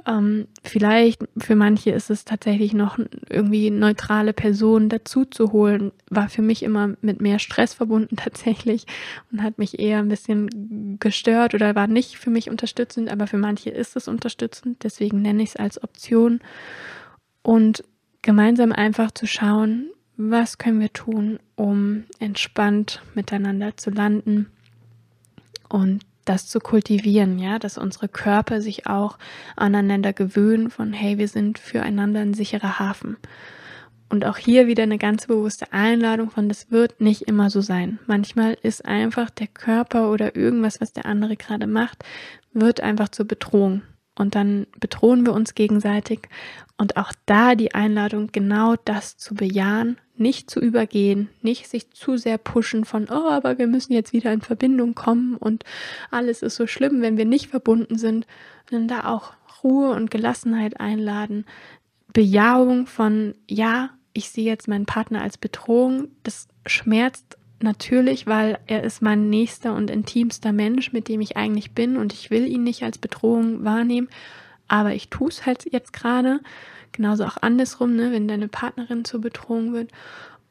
Ähm, 0.07 0.47
vielleicht 0.63 1.23
für 1.37 1.55
manche 1.55 1.91
ist 1.91 2.09
es 2.09 2.25
tatsächlich 2.25 2.73
noch 2.73 2.99
irgendwie 3.29 3.71
neutrale 3.71 4.33
Personen 4.33 4.89
dazu 4.89 5.25
zu 5.25 5.51
holen, 5.51 5.91
war 6.09 6.29
für 6.29 6.41
mich 6.41 6.63
immer 6.63 6.95
mit 7.01 7.21
mehr 7.21 7.39
Stress 7.39 7.73
verbunden 7.73 8.15
tatsächlich 8.17 8.85
und 9.31 9.41
hat 9.41 9.57
mich 9.57 9.79
eher 9.79 9.99
ein 9.99 10.09
bisschen 10.09 10.97
gestört 10.99 11.53
oder 11.53 11.75
war 11.75 11.87
nicht 11.87 12.17
für 12.17 12.29
mich 12.29 12.49
unterstützend, 12.49 13.09
aber 13.11 13.27
für 13.27 13.37
manche 13.37 13.69
ist 13.69 13.95
es 13.95 14.07
unterstützend, 14.07 14.83
deswegen 14.83 15.21
nenne 15.21 15.43
ich 15.43 15.49
es 15.49 15.55
als 15.55 15.81
Option 15.83 16.39
und 17.41 17.83
gemeinsam 18.21 18.71
einfach 18.71 19.11
zu 19.11 19.27
schauen, 19.27 19.89
was 20.17 20.57
können 20.57 20.79
wir 20.79 20.93
tun, 20.93 21.39
um 21.55 22.05
entspannt 22.19 23.01
miteinander 23.13 23.77
zu 23.77 23.89
landen 23.89 24.47
und 25.69 26.03
das 26.25 26.47
zu 26.47 26.59
kultivieren, 26.59 27.37
ja, 27.37 27.59
dass 27.59 27.77
unsere 27.77 28.07
Körper 28.07 28.59
sich 28.61 28.87
auch 28.87 29.17
aneinander 29.55 30.11
gewöhnen 30.11 30.71
von, 30.71 30.91
hey, 30.91 31.17
wir 31.17 31.27
sind 31.27 31.59
füreinander 31.59 32.21
ein 32.21 32.33
sicherer 32.33 32.79
Hafen. 32.79 33.17
Und 34.09 34.25
auch 34.25 34.37
hier 34.37 34.67
wieder 34.67 34.83
eine 34.83 34.97
ganz 34.97 35.27
bewusste 35.27 35.71
Einladung 35.73 36.29
von, 36.29 36.47
das 36.47 36.71
wird 36.71 37.01
nicht 37.01 37.23
immer 37.23 37.49
so 37.49 37.61
sein. 37.61 37.99
Manchmal 38.05 38.57
ist 38.61 38.85
einfach 38.85 39.29
der 39.29 39.47
Körper 39.47 40.11
oder 40.11 40.35
irgendwas, 40.35 40.79
was 40.81 40.93
der 40.93 41.05
andere 41.05 41.35
gerade 41.35 41.67
macht, 41.67 42.03
wird 42.53 42.81
einfach 42.81 43.09
zur 43.09 43.27
Bedrohung. 43.27 43.81
Und 44.17 44.35
dann 44.35 44.67
bedrohen 44.79 45.25
wir 45.25 45.33
uns 45.33 45.55
gegenseitig. 45.55 46.29
Und 46.77 46.97
auch 46.97 47.11
da 47.25 47.55
die 47.55 47.73
Einladung, 47.73 48.29
genau 48.31 48.75
das 48.85 49.17
zu 49.17 49.35
bejahen, 49.35 49.97
nicht 50.17 50.49
zu 50.49 50.59
übergehen, 50.59 51.29
nicht 51.41 51.67
sich 51.67 51.91
zu 51.91 52.17
sehr 52.17 52.37
pushen 52.37 52.85
von, 52.85 53.07
oh, 53.09 53.29
aber 53.29 53.57
wir 53.57 53.67
müssen 53.67 53.93
jetzt 53.93 54.13
wieder 54.13 54.31
in 54.31 54.41
Verbindung 54.41 54.95
kommen 54.95 55.35
und 55.35 55.63
alles 56.11 56.41
ist 56.41 56.55
so 56.55 56.67
schlimm, 56.67 57.01
wenn 57.01 57.17
wir 57.17 57.25
nicht 57.25 57.47
verbunden 57.47 57.97
sind, 57.97 58.25
sondern 58.69 58.87
da 58.87 59.09
auch 59.09 59.33
Ruhe 59.63 59.91
und 59.91 60.11
Gelassenheit 60.11 60.79
einladen, 60.79 61.45
Bejahung 62.13 62.87
von, 62.87 63.35
ja, 63.49 63.89
ich 64.13 64.29
sehe 64.29 64.45
jetzt 64.45 64.69
meinen 64.69 64.85
Partner 64.85 65.21
als 65.21 65.37
Bedrohung, 65.37 66.07
das 66.23 66.47
schmerzt 66.65 67.37
natürlich, 67.61 68.27
weil 68.27 68.59
er 68.67 68.83
ist 68.83 69.01
mein 69.01 69.29
nächster 69.29 69.73
und 69.73 69.89
intimster 69.89 70.51
Mensch, 70.51 70.91
mit 70.93 71.07
dem 71.07 71.21
ich 71.21 71.37
eigentlich 71.37 71.71
bin 71.71 71.97
und 71.97 72.13
ich 72.13 72.29
will 72.31 72.45
ihn 72.47 72.63
nicht 72.63 72.83
als 72.83 72.97
Bedrohung 72.97 73.63
wahrnehmen, 73.63 74.09
aber 74.67 74.93
ich 74.93 75.09
tue 75.09 75.29
es 75.29 75.45
halt 75.45 75.71
jetzt 75.71 75.93
gerade. 75.93 76.39
Genauso 76.91 77.25
auch 77.25 77.37
andersrum, 77.41 77.95
ne, 77.95 78.11
wenn 78.11 78.27
deine 78.27 78.47
Partnerin 78.47 79.03
zur 79.03 79.19
Bedrohung 79.19 79.73
wird. 79.73 79.91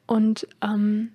Und 0.05 0.47
ähm, 0.61 1.11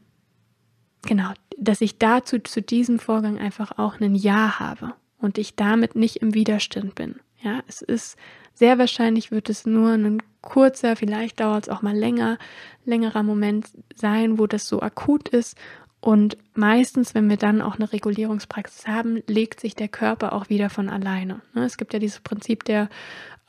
genau, 1.02 1.32
dass 1.56 1.80
ich 1.80 1.98
dazu 1.98 2.40
zu 2.40 2.60
diesem 2.60 2.98
Vorgang 2.98 3.38
einfach 3.38 3.78
auch 3.78 4.00
ein 4.00 4.16
Ja 4.16 4.58
habe 4.58 4.94
und 5.18 5.38
ich 5.38 5.54
damit 5.54 5.94
nicht 5.94 6.16
im 6.16 6.34
Widerstand 6.34 6.94
bin. 6.96 7.20
Ja, 7.42 7.62
es 7.68 7.82
ist 7.82 8.16
sehr 8.54 8.78
wahrscheinlich 8.78 9.30
wird 9.30 9.48
es 9.48 9.64
nur 9.66 9.92
ein 9.92 10.22
kurzer, 10.42 10.96
vielleicht 10.96 11.40
dauert 11.40 11.64
es 11.64 11.68
auch 11.68 11.82
mal 11.82 11.96
länger, 11.96 12.38
längerer 12.84 13.22
Moment 13.22 13.68
sein, 13.94 14.38
wo 14.38 14.46
das 14.46 14.66
so 14.66 14.80
akut 14.80 15.28
ist. 15.28 15.56
Und 16.00 16.38
meistens, 16.54 17.14
wenn 17.14 17.28
wir 17.28 17.36
dann 17.36 17.60
auch 17.60 17.76
eine 17.76 17.92
Regulierungspraxis 17.92 18.86
haben, 18.86 19.22
legt 19.26 19.60
sich 19.60 19.74
der 19.74 19.88
Körper 19.88 20.32
auch 20.32 20.48
wieder 20.48 20.70
von 20.70 20.88
alleine. 20.88 21.42
Ne, 21.54 21.64
es 21.64 21.76
gibt 21.76 21.92
ja 21.92 21.98
dieses 21.98 22.20
Prinzip 22.20 22.64
der 22.64 22.88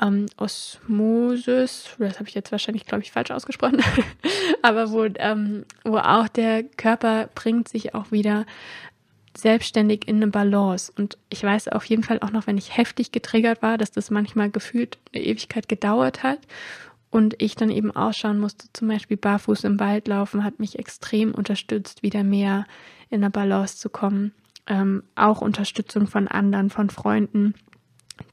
ähm, 0.01 0.25
Osmosis, 0.37 1.95
das 1.97 2.19
habe 2.19 2.27
ich 2.27 2.35
jetzt 2.35 2.51
wahrscheinlich, 2.51 2.85
glaube 2.85 3.03
ich, 3.03 3.11
falsch 3.11 3.31
ausgesprochen, 3.31 3.81
aber 4.61 4.91
wo, 4.91 5.05
ähm, 5.15 5.65
wo 5.83 5.97
auch 5.97 6.27
der 6.27 6.63
Körper 6.63 7.29
bringt 7.35 7.69
sich 7.69 7.93
auch 7.93 8.11
wieder 8.11 8.45
selbstständig 9.41 10.07
in 10.07 10.17
eine 10.17 10.27
Balance. 10.27 10.91
Und 10.95 11.17
ich 11.29 11.43
weiß 11.43 11.69
auf 11.69 11.85
jeden 11.85 12.03
Fall 12.03 12.19
auch 12.19 12.31
noch, 12.31 12.47
wenn 12.47 12.57
ich 12.57 12.77
heftig 12.77 13.11
getriggert 13.11 13.61
war, 13.61 13.77
dass 13.77 13.91
das 13.91 14.11
manchmal 14.11 14.49
gefühlt 14.49 14.97
eine 15.13 15.23
Ewigkeit 15.23 15.67
gedauert 15.67 16.23
hat. 16.23 16.39
Und 17.09 17.35
ich 17.41 17.55
dann 17.55 17.69
eben 17.69 17.91
ausschauen 17.91 18.39
musste, 18.39 18.67
zum 18.71 18.87
Beispiel 18.87 19.17
barfuß 19.17 19.65
im 19.65 19.79
Wald 19.81 20.07
laufen, 20.07 20.45
hat 20.45 20.59
mich 20.59 20.79
extrem 20.79 21.33
unterstützt, 21.33 22.03
wieder 22.03 22.23
mehr 22.23 22.65
in 23.09 23.21
eine 23.21 23.29
Balance 23.29 23.77
zu 23.77 23.89
kommen. 23.89 24.31
Ähm, 24.65 25.03
auch 25.15 25.41
Unterstützung 25.41 26.07
von 26.07 26.29
anderen, 26.29 26.69
von 26.69 26.89
Freunden, 26.89 27.53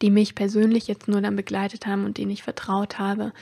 die 0.00 0.10
mich 0.10 0.36
persönlich 0.36 0.86
jetzt 0.86 1.08
nur 1.08 1.20
dann 1.20 1.34
begleitet 1.34 1.86
haben 1.86 2.04
und 2.04 2.18
denen 2.18 2.30
ich 2.30 2.44
vertraut 2.44 3.00
habe. 3.00 3.32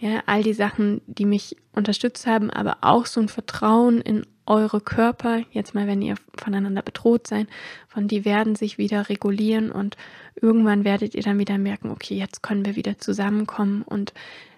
Ja, 0.00 0.24
all 0.26 0.42
die 0.42 0.54
Sachen, 0.54 1.00
die 1.06 1.26
mich 1.26 1.56
unterstützt 1.72 2.26
haben, 2.26 2.50
aber 2.50 2.78
auch 2.80 3.06
so 3.06 3.20
ein 3.20 3.28
Vertrauen 3.28 4.00
in 4.00 4.26
eure 4.46 4.80
Körper, 4.80 5.42
jetzt 5.52 5.74
mal, 5.74 5.86
wenn 5.86 6.02
ihr 6.02 6.16
voneinander 6.36 6.82
bedroht 6.82 7.26
seid, 7.26 7.46
von 7.88 8.08
die 8.08 8.24
werden 8.24 8.56
sich 8.56 8.78
wieder 8.78 9.08
regulieren 9.08 9.70
und 9.70 9.96
irgendwann 10.40 10.84
werdet 10.84 11.14
ihr 11.14 11.22
dann 11.22 11.38
wieder 11.38 11.58
merken, 11.58 11.90
okay, 11.90 12.16
jetzt 12.16 12.42
können 12.42 12.64
wir 12.64 12.76
wieder 12.76 12.98
zusammenkommen 12.98 13.82
und 13.82 14.12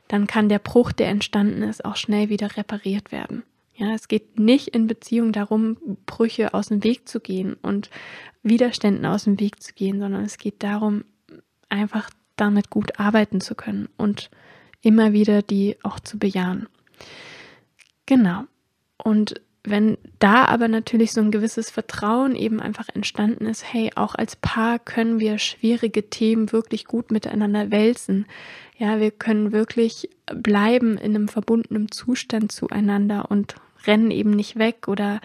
dann 0.09 0.27
kann 0.27 0.49
der 0.49 0.59
Bruch, 0.59 0.93
der 0.93 1.09
entstanden 1.09 1.63
ist, 1.63 1.85
auch 1.85 1.97
schnell 1.97 2.29
wieder 2.29 2.57
repariert 2.57 3.13
werden. 3.13 3.43
Ja, 3.77 3.93
es 3.93 4.07
geht 4.07 4.39
nicht 4.39 4.69
in 4.69 4.87
Beziehung 4.87 5.33
darum, 5.33 5.77
Brüche 6.07 6.55
aus 6.55 6.69
dem 6.69 6.85
Weg 6.85 7.09
zu 7.09 7.21
gehen 7.21 7.55
und 7.61 7.91
Widerständen 8.43 9.05
aus 9.07 9.25
dem 9.25 9.41
Weg 9.41 9.63
zu 9.63 9.73
gehen, 9.75 9.99
sondern 9.99 10.25
es 10.25 10.39
geht 10.39 10.63
darum, 10.63 11.05
einfach 11.69 12.11
damit 12.37 12.71
gut 12.71 13.01
arbeiten 13.01 13.41
zu 13.41 13.55
können 13.55 13.89
und 13.97 14.31
immer 14.81 15.13
wieder 15.13 15.43
die 15.43 15.77
auch 15.83 15.99
zu 15.99 16.19
bejahen. 16.19 16.69
Genau. 18.07 18.45
Und 19.03 19.41
wenn 19.65 19.97
da 20.19 20.45
aber 20.45 20.69
natürlich 20.69 21.13
so 21.13 21.23
ein 21.23 21.31
gewisses 21.31 21.71
Vertrauen 21.71 22.37
eben 22.37 22.61
einfach 22.61 22.89
entstanden 22.93 23.47
ist, 23.47 23.65
hey, 23.73 23.91
auch 23.95 24.15
als 24.15 24.37
Paar 24.37 24.79
können 24.79 25.19
wir 25.19 25.39
schwierige 25.39 26.11
Themen 26.11 26.53
wirklich 26.53 26.85
gut 26.85 27.11
miteinander 27.11 27.71
wälzen. 27.71 28.27
Ja, 28.77 29.01
wir 29.01 29.11
können 29.11 29.53
wirklich 29.53 30.11
bleiben 30.27 30.99
in 30.99 31.15
einem 31.15 31.29
verbundenen 31.29 31.91
Zustand 31.91 32.53
zueinander 32.53 33.31
und 33.31 33.55
rennen 33.87 34.11
eben 34.11 34.31
nicht 34.31 34.57
weg 34.57 34.87
oder 34.87 35.21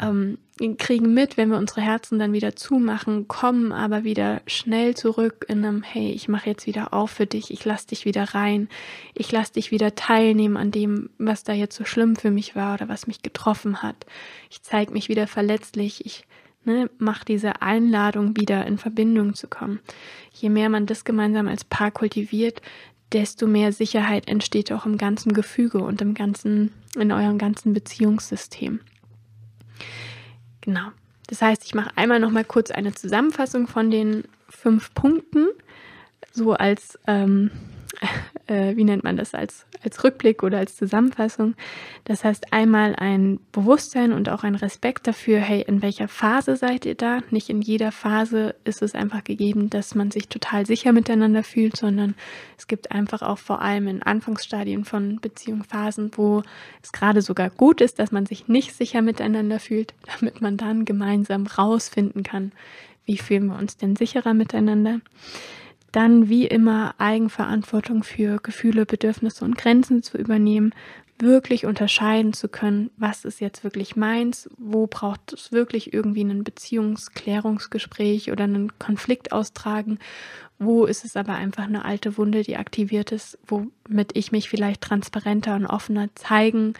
ähm, 0.00 0.38
kriegen 0.78 1.12
mit, 1.12 1.36
wenn 1.36 1.50
wir 1.50 1.58
unsere 1.58 1.80
Herzen 1.80 2.18
dann 2.18 2.32
wieder 2.32 2.54
zumachen, 2.54 3.28
kommen 3.28 3.72
aber 3.72 4.04
wieder 4.04 4.42
schnell 4.46 4.94
zurück 4.94 5.46
in 5.48 5.64
einem, 5.64 5.82
hey, 5.82 6.12
ich 6.12 6.28
mache 6.28 6.48
jetzt 6.48 6.66
wieder 6.66 6.94
auf 6.94 7.10
für 7.10 7.26
dich, 7.26 7.50
ich 7.50 7.64
lass 7.64 7.86
dich 7.86 8.04
wieder 8.04 8.34
rein, 8.34 8.68
ich 9.14 9.32
lass 9.32 9.52
dich 9.52 9.70
wieder 9.70 9.94
teilnehmen 9.94 10.56
an 10.56 10.70
dem, 10.70 11.10
was 11.18 11.42
da 11.42 11.52
jetzt 11.52 11.76
so 11.76 11.84
schlimm 11.84 12.16
für 12.16 12.30
mich 12.30 12.54
war 12.54 12.74
oder 12.74 12.88
was 12.88 13.06
mich 13.06 13.22
getroffen 13.22 13.82
hat. 13.82 14.06
Ich 14.50 14.62
zeige 14.62 14.92
mich 14.92 15.08
wieder 15.08 15.26
verletzlich, 15.26 16.06
ich 16.06 16.24
ne, 16.64 16.88
mache 16.98 17.24
diese 17.24 17.60
Einladung 17.60 18.36
wieder 18.36 18.66
in 18.66 18.78
Verbindung 18.78 19.34
zu 19.34 19.48
kommen. 19.48 19.80
Je 20.32 20.48
mehr 20.48 20.68
man 20.68 20.86
das 20.86 21.04
gemeinsam 21.04 21.48
als 21.48 21.64
Paar 21.64 21.90
kultiviert, 21.90 22.62
desto 23.12 23.46
mehr 23.46 23.72
Sicherheit 23.72 24.28
entsteht 24.28 24.72
auch 24.72 24.86
im 24.86 24.96
ganzen 24.96 25.32
Gefüge 25.32 25.78
und 25.78 26.00
im 26.00 26.14
ganzen, 26.14 26.72
in 26.94 27.12
eurem 27.12 27.38
ganzen 27.38 27.72
Beziehungssystem. 27.74 28.80
Genau. 30.62 30.88
Das 31.28 31.42
heißt, 31.42 31.64
ich 31.64 31.74
mache 31.74 31.90
einmal 31.96 32.18
noch 32.18 32.30
mal 32.30 32.44
kurz 32.44 32.70
eine 32.70 32.94
Zusammenfassung 32.94 33.66
von 33.66 33.90
den 33.90 34.24
fünf 34.48 34.92
Punkten, 34.94 35.48
so 36.32 36.52
als 36.52 36.98
ähm, 37.06 37.50
äh, 38.46 38.76
wie 38.76 38.84
nennt 38.84 39.04
man 39.04 39.16
das, 39.16 39.34
als, 39.34 39.66
als 39.82 40.02
Rückblick 40.02 40.42
oder 40.42 40.58
als 40.58 40.76
Zusammenfassung. 40.76 41.54
Das 42.04 42.24
heißt 42.24 42.52
einmal 42.52 42.94
ein 42.96 43.38
Bewusstsein 43.52 44.12
und 44.12 44.28
auch 44.28 44.44
ein 44.44 44.54
Respekt 44.54 45.06
dafür, 45.06 45.38
hey, 45.38 45.62
in 45.66 45.82
welcher 45.82 46.08
Phase 46.08 46.56
seid 46.56 46.86
ihr 46.86 46.94
da? 46.94 47.20
Nicht 47.30 47.48
in 47.48 47.62
jeder 47.62 47.92
Phase 47.92 48.54
ist 48.64 48.82
es 48.82 48.94
einfach 48.94 49.24
gegeben, 49.24 49.70
dass 49.70 49.94
man 49.94 50.10
sich 50.10 50.28
total 50.28 50.66
sicher 50.66 50.92
miteinander 50.92 51.42
fühlt, 51.42 51.76
sondern 51.76 52.14
es 52.58 52.66
gibt 52.66 52.92
einfach 52.92 53.22
auch 53.22 53.38
vor 53.38 53.62
allem 53.62 53.88
in 53.88 54.02
Anfangsstadien 54.02 54.84
von 54.84 55.20
Beziehungen 55.20 55.64
Phasen, 55.64 56.10
wo 56.16 56.42
es 56.82 56.92
gerade 56.92 57.22
sogar 57.22 57.50
gut 57.50 57.80
ist, 57.80 57.98
dass 57.98 58.12
man 58.12 58.26
sich 58.26 58.48
nicht 58.48 58.74
sicher 58.74 59.02
miteinander 59.02 59.60
fühlt, 59.60 59.94
damit 60.20 60.40
man 60.40 60.56
dann 60.56 60.84
gemeinsam 60.84 61.46
rausfinden 61.46 62.22
kann, 62.22 62.52
wie 63.04 63.18
fühlen 63.18 63.46
wir 63.46 63.58
uns 63.58 63.76
denn 63.76 63.96
sicherer 63.96 64.32
miteinander. 64.32 65.00
Dann 65.92 66.28
wie 66.28 66.46
immer 66.46 66.94
Eigenverantwortung 66.98 68.02
für 68.02 68.38
Gefühle, 68.42 68.86
Bedürfnisse 68.86 69.44
und 69.44 69.58
Grenzen 69.58 70.02
zu 70.02 70.18
übernehmen, 70.18 70.74
wirklich 71.18 71.66
unterscheiden 71.66 72.32
zu 72.32 72.48
können, 72.48 72.90
was 72.96 73.24
ist 73.24 73.40
jetzt 73.40 73.62
wirklich 73.62 73.94
meins, 73.94 74.50
wo 74.58 74.86
braucht 74.86 75.32
es 75.32 75.52
wirklich 75.52 75.92
irgendwie 75.92 76.24
ein 76.24 76.44
Beziehungsklärungsgespräch 76.44 78.32
oder 78.32 78.44
einen 78.44 78.76
Konflikt 78.78 79.32
austragen, 79.32 79.98
wo 80.58 80.84
ist 80.84 81.04
es 81.04 81.16
aber 81.16 81.34
einfach 81.34 81.64
eine 81.64 81.84
alte 81.84 82.16
Wunde, 82.18 82.42
die 82.42 82.56
aktiviert 82.56 83.12
ist, 83.12 83.38
womit 83.46 84.12
ich 84.14 84.32
mich 84.32 84.48
vielleicht 84.48 84.80
transparenter 84.80 85.54
und 85.54 85.66
offener 85.66 86.08
zeigen 86.16 86.74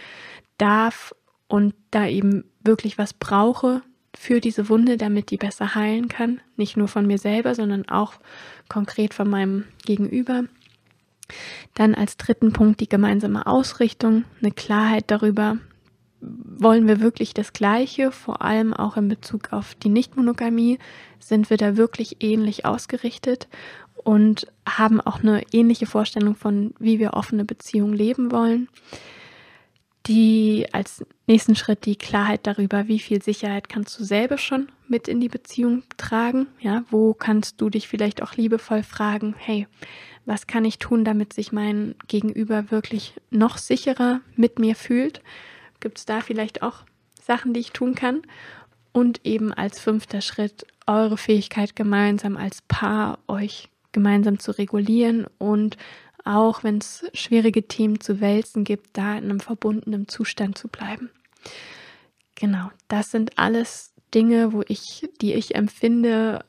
darf 0.59 1.14
und 1.46 1.75
da 1.90 2.07
eben 2.07 2.44
wirklich 2.64 2.98
was 2.98 3.12
brauche, 3.12 3.83
für 4.16 4.40
diese 4.40 4.68
Wunde, 4.68 4.96
damit 4.96 5.31
die 5.31 5.37
besser 5.37 5.75
heilen 5.75 6.09
kann. 6.09 6.40
Nicht 6.57 6.77
nur 6.77 6.88
von 6.88 7.07
mir 7.07 7.18
selber, 7.18 7.55
sondern 7.55 7.88
auch 7.88 8.14
konkret 8.68 9.14
von 9.14 9.29
meinem 9.29 9.64
Gegenüber. 9.85 10.44
Dann 11.75 11.94
als 11.94 12.16
dritten 12.16 12.53
Punkt 12.53 12.81
die 12.81 12.88
gemeinsame 12.88 13.46
Ausrichtung, 13.46 14.25
eine 14.40 14.53
Klarheit 14.53 15.05
darüber, 15.07 15.57
wollen 16.20 16.87
wir 16.87 17.01
wirklich 17.01 17.35
das 17.35 17.53
Gleiche, 17.53 18.12
vor 18.12 18.42
allem 18.42 18.75
auch 18.75 18.96
in 18.96 19.09
Bezug 19.09 19.53
auf 19.53 19.75
die 19.75 19.88
Nichtmonogamie, 19.88 20.79
sind 21.18 21.51
wir 21.51 21.57
da 21.57 21.77
wirklich 21.77 22.22
ähnlich 22.22 22.64
ausgerichtet 22.64 23.48
und 23.94 24.46
haben 24.68 25.01
auch 25.01 25.20
eine 25.20 25.42
ähnliche 25.53 25.87
Vorstellung 25.87 26.37
von, 26.37 26.75
wie 26.79 27.01
wir 27.01 27.14
offene 27.14 27.44
Beziehungen 27.44 27.94
leben 27.94 28.31
wollen 28.31 28.68
die 30.07 30.66
als 30.72 31.05
nächsten 31.26 31.54
Schritt 31.54 31.85
die 31.87 31.96
Klarheit 31.96 32.46
darüber, 32.46 32.88
wie 32.88 32.98
viel 32.98 33.22
Sicherheit 33.22 33.68
kannst 33.68 33.98
du 33.98 34.04
selber 34.04 34.38
schon 34.38 34.68
mit 34.88 35.08
in 35.08 35.20
die 35.20 35.28
Beziehung 35.28 35.85
tragen. 35.96 36.46
Ja, 36.61 36.85
wo 36.90 37.14
kannst 37.14 37.61
du 37.61 37.70
dich 37.70 37.88
vielleicht 37.88 38.22
auch 38.22 38.35
liebevoll 38.35 38.82
fragen, 38.82 39.35
hey, 39.38 39.66
was 40.24 40.46
kann 40.46 40.64
ich 40.64 40.78
tun, 40.78 41.04
damit 41.04 41.33
sich 41.33 41.52
mein 41.52 41.94
Gegenüber 42.08 42.70
wirklich 42.70 43.14
noch 43.31 43.58
sicherer 43.58 44.20
mit 44.37 44.58
mir 44.58 44.77
fühlt? 44.77 45.23
Gibt 45.81 45.98
es 45.98 46.04
da 46.04 46.20
vielleicht 46.20 46.62
auch 46.62 46.85
Sachen, 47.20 47.54
die 47.54 47.60
ich 47.60 47.73
tun 47.73 47.94
kann? 47.94 48.23
Und 48.92 49.25
eben 49.25 49.52
als 49.52 49.81
fünfter 49.81 50.20
Schritt 50.20 50.66
eure 50.87 51.16
Fähigkeit 51.16 51.75
gemeinsam 51.75 52.37
als 52.37 52.62
Paar 52.62 53.18
euch 53.27 53.70
gemeinsam 53.92 54.38
zu 54.38 54.52
regulieren 54.52 55.27
und 55.38 55.77
auch 56.25 56.64
wenn 56.64 56.79
es 56.79 57.04
schwierige 57.14 57.66
Themen 57.66 58.00
zu 58.00 58.20
wälzen 58.20 58.64
gibt, 58.64 58.96
da 58.96 59.16
in 59.16 59.25
einem 59.25 59.40
verbundenen 59.40 60.08
Zustand 60.08 60.58
zu 60.58 60.68
bleiben. 60.68 61.10
Genau, 62.35 62.70
das 62.88 63.10
sind 63.10 63.38
alles 63.38 63.92
Dinge, 64.14 64.52
wo 64.52 64.62
ich, 64.66 65.08
die 65.20 65.35
ich 65.35 65.54
empfinde, 65.54 66.44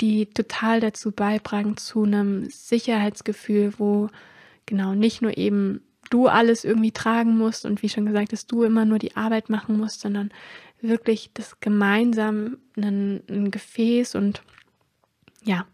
die 0.00 0.26
total 0.26 0.80
dazu 0.80 1.12
beitragen 1.12 1.76
zu 1.76 2.04
einem 2.04 2.48
Sicherheitsgefühl, 2.50 3.74
wo 3.78 4.08
genau 4.66 4.94
nicht 4.94 5.22
nur 5.22 5.36
eben 5.36 5.82
du 6.10 6.26
alles 6.26 6.64
irgendwie 6.64 6.92
tragen 6.92 7.36
musst 7.36 7.66
und 7.66 7.82
wie 7.82 7.88
schon 7.88 8.06
gesagt, 8.06 8.32
dass 8.32 8.46
du 8.46 8.62
immer 8.62 8.84
nur 8.84 8.98
die 8.98 9.16
Arbeit 9.16 9.50
machen 9.50 9.76
musst, 9.76 10.00
sondern 10.00 10.30
wirklich 10.80 11.30
das 11.34 11.60
gemeinsam 11.60 12.58
ein, 12.76 13.22
ein 13.28 13.50
Gefäß 13.50 14.14
und 14.14 14.42
ja, 15.44 15.66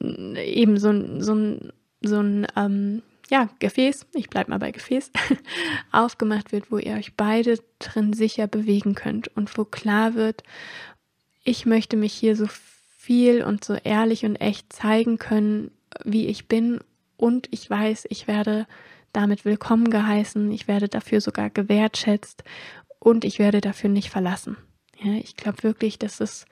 eben 0.00 0.78
so, 0.78 1.20
so 1.20 1.34
ein, 1.34 1.72
so 2.06 2.20
ein 2.20 2.46
ähm, 2.56 3.02
ja, 3.30 3.48
Gefäß, 3.58 4.06
ich 4.14 4.30
bleibe 4.30 4.50
mal 4.50 4.58
bei 4.58 4.70
Gefäß, 4.70 5.10
aufgemacht 5.92 6.52
wird, 6.52 6.70
wo 6.70 6.78
ihr 6.78 6.94
euch 6.94 7.14
beide 7.16 7.58
drin 7.78 8.12
sicher 8.12 8.46
bewegen 8.46 8.94
könnt 8.94 9.28
und 9.36 9.56
wo 9.58 9.64
klar 9.64 10.14
wird, 10.14 10.42
ich 11.44 11.66
möchte 11.66 11.96
mich 11.96 12.12
hier 12.12 12.36
so 12.36 12.46
viel 12.48 13.42
und 13.42 13.64
so 13.64 13.74
ehrlich 13.74 14.24
und 14.24 14.36
echt 14.36 14.72
zeigen 14.72 15.18
können, 15.18 15.70
wie 16.04 16.26
ich 16.26 16.48
bin 16.48 16.80
und 17.16 17.48
ich 17.50 17.68
weiß, 17.68 18.06
ich 18.10 18.28
werde 18.28 18.66
damit 19.12 19.44
willkommen 19.44 19.90
geheißen, 19.90 20.50
ich 20.50 20.68
werde 20.68 20.88
dafür 20.88 21.20
sogar 21.20 21.50
gewertschätzt 21.50 22.44
und 22.98 23.24
ich 23.24 23.38
werde 23.38 23.60
dafür 23.60 23.90
nicht 23.90 24.10
verlassen. 24.10 24.56
Ja, 25.00 25.12
ich 25.12 25.36
glaube 25.36 25.62
wirklich, 25.62 25.98
dass 25.98 26.20
es, 26.20 26.46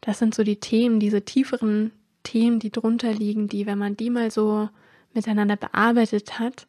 das 0.00 0.18
sind 0.18 0.34
so 0.34 0.44
die 0.44 0.60
Themen, 0.60 1.00
diese 1.00 1.22
tieferen 1.22 1.92
Themen, 2.22 2.58
die 2.58 2.70
drunter 2.70 3.12
liegen, 3.12 3.48
die, 3.48 3.66
wenn 3.66 3.78
man 3.78 3.96
die 3.96 4.10
mal 4.10 4.30
so 4.30 4.68
miteinander 5.14 5.56
bearbeitet 5.56 6.38
hat, 6.38 6.66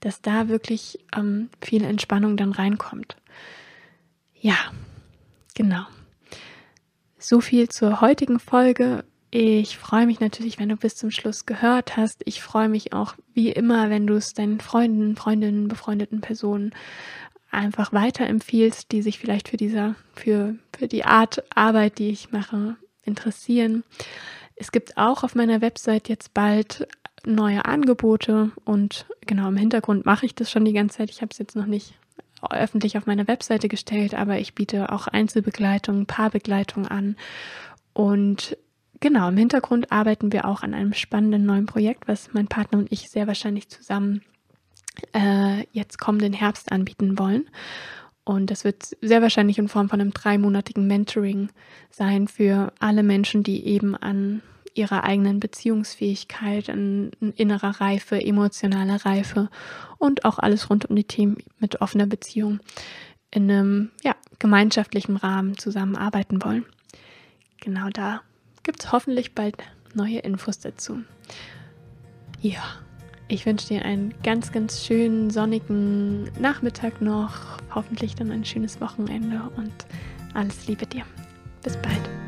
dass 0.00 0.20
da 0.20 0.48
wirklich 0.48 0.98
ähm, 1.16 1.48
viel 1.60 1.84
Entspannung 1.84 2.36
dann 2.36 2.52
reinkommt. 2.52 3.16
Ja, 4.38 4.56
genau. 5.54 5.84
So 7.18 7.40
viel 7.40 7.68
zur 7.68 8.00
heutigen 8.00 8.38
Folge. 8.38 9.04
Ich 9.30 9.78
freue 9.78 10.06
mich 10.06 10.20
natürlich, 10.20 10.58
wenn 10.58 10.68
du 10.68 10.76
bis 10.76 10.96
zum 10.96 11.10
Schluss 11.10 11.46
gehört 11.46 11.96
hast. 11.96 12.22
Ich 12.26 12.42
freue 12.42 12.68
mich 12.68 12.92
auch 12.92 13.14
wie 13.32 13.50
immer, 13.50 13.90
wenn 13.90 14.06
du 14.06 14.14
es 14.14 14.34
deinen 14.34 14.60
Freunden, 14.60 15.16
Freundinnen, 15.16 15.68
befreundeten 15.68 16.20
Personen 16.20 16.74
einfach 17.50 17.92
weiterempfiehlst, 17.92 18.92
die 18.92 19.00
sich 19.00 19.18
vielleicht 19.18 19.48
für 19.48 19.56
dieser, 19.56 19.94
für, 20.12 20.56
für 20.76 20.88
die 20.88 21.04
Art 21.04 21.42
Arbeit, 21.54 21.98
die 21.98 22.10
ich 22.10 22.30
mache, 22.30 22.76
interessieren. 23.04 23.84
Es 24.56 24.70
gibt 24.70 24.96
auch 24.96 25.24
auf 25.24 25.34
meiner 25.34 25.60
Website 25.60 26.08
jetzt 26.08 26.34
bald 26.34 26.86
neue 27.26 27.64
Angebote 27.64 28.50
und 28.64 29.06
genau 29.26 29.48
im 29.48 29.56
Hintergrund 29.56 30.06
mache 30.06 30.26
ich 30.26 30.34
das 30.34 30.50
schon 30.50 30.64
die 30.64 30.72
ganze 30.72 30.98
Zeit. 30.98 31.10
Ich 31.10 31.22
habe 31.22 31.30
es 31.32 31.38
jetzt 31.38 31.56
noch 31.56 31.66
nicht 31.66 31.94
öffentlich 32.50 32.98
auf 32.98 33.06
meine 33.06 33.26
Webseite 33.26 33.68
gestellt, 33.68 34.14
aber 34.14 34.38
ich 34.38 34.54
biete 34.54 34.92
auch 34.92 35.06
Einzelbegleitung, 35.06 36.06
Paarbegleitung 36.06 36.86
an 36.86 37.16
und 37.94 38.56
genau 39.00 39.28
im 39.28 39.36
Hintergrund 39.36 39.92
arbeiten 39.92 40.32
wir 40.32 40.44
auch 40.46 40.62
an 40.62 40.74
einem 40.74 40.92
spannenden 40.92 41.46
neuen 41.46 41.66
Projekt, 41.66 42.06
was 42.08 42.32
mein 42.32 42.48
Partner 42.48 42.78
und 42.78 42.92
ich 42.92 43.10
sehr 43.10 43.26
wahrscheinlich 43.26 43.68
zusammen 43.68 44.22
äh, 45.12 45.64
jetzt 45.72 45.98
kommenden 45.98 46.32
Herbst 46.32 46.72
anbieten 46.72 47.18
wollen. 47.18 47.48
Und 48.24 48.50
das 48.50 48.64
wird 48.64 48.96
sehr 49.02 49.20
wahrscheinlich 49.20 49.58
in 49.58 49.68
Form 49.68 49.88
von 49.90 50.00
einem 50.00 50.12
dreimonatigen 50.12 50.86
Mentoring 50.86 51.50
sein 51.90 52.26
für 52.26 52.72
alle 52.78 53.02
Menschen, 53.02 53.42
die 53.42 53.66
eben 53.66 53.94
an 53.94 54.42
ihrer 54.74 55.04
eigenen 55.04 55.40
Beziehungsfähigkeit, 55.40 56.68
an, 56.68 57.12
an 57.20 57.32
innerer 57.36 57.80
Reife, 57.80 58.20
emotionaler 58.20 59.04
Reife 59.04 59.48
und 59.98 60.24
auch 60.24 60.38
alles 60.38 60.68
rund 60.68 60.86
um 60.86 60.96
die 60.96 61.04
Themen 61.04 61.38
mit 61.58 61.80
offener 61.80 62.06
Beziehung 62.06 62.60
in 63.30 63.50
einem 63.50 63.90
ja, 64.02 64.14
gemeinschaftlichen 64.38 65.16
Rahmen 65.16 65.56
zusammenarbeiten 65.56 66.42
wollen. 66.44 66.64
Genau 67.60 67.88
da 67.88 68.22
gibt 68.62 68.84
es 68.84 68.92
hoffentlich 68.92 69.34
bald 69.34 69.56
neue 69.94 70.18
Infos 70.18 70.58
dazu. 70.58 71.02
Ja, 72.40 72.62
ich 73.28 73.46
wünsche 73.46 73.68
dir 73.68 73.84
einen 73.84 74.12
ganz, 74.22 74.52
ganz 74.52 74.84
schönen 74.84 75.30
sonnigen 75.30 76.24
Nachmittag 76.38 77.00
noch. 77.00 77.58
Hoffentlich 77.74 78.14
dann 78.14 78.30
ein 78.30 78.44
schönes 78.44 78.80
Wochenende 78.80 79.40
und 79.56 79.72
alles 80.34 80.66
Liebe 80.66 80.86
dir. 80.86 81.04
Bis 81.62 81.76
bald. 81.78 82.23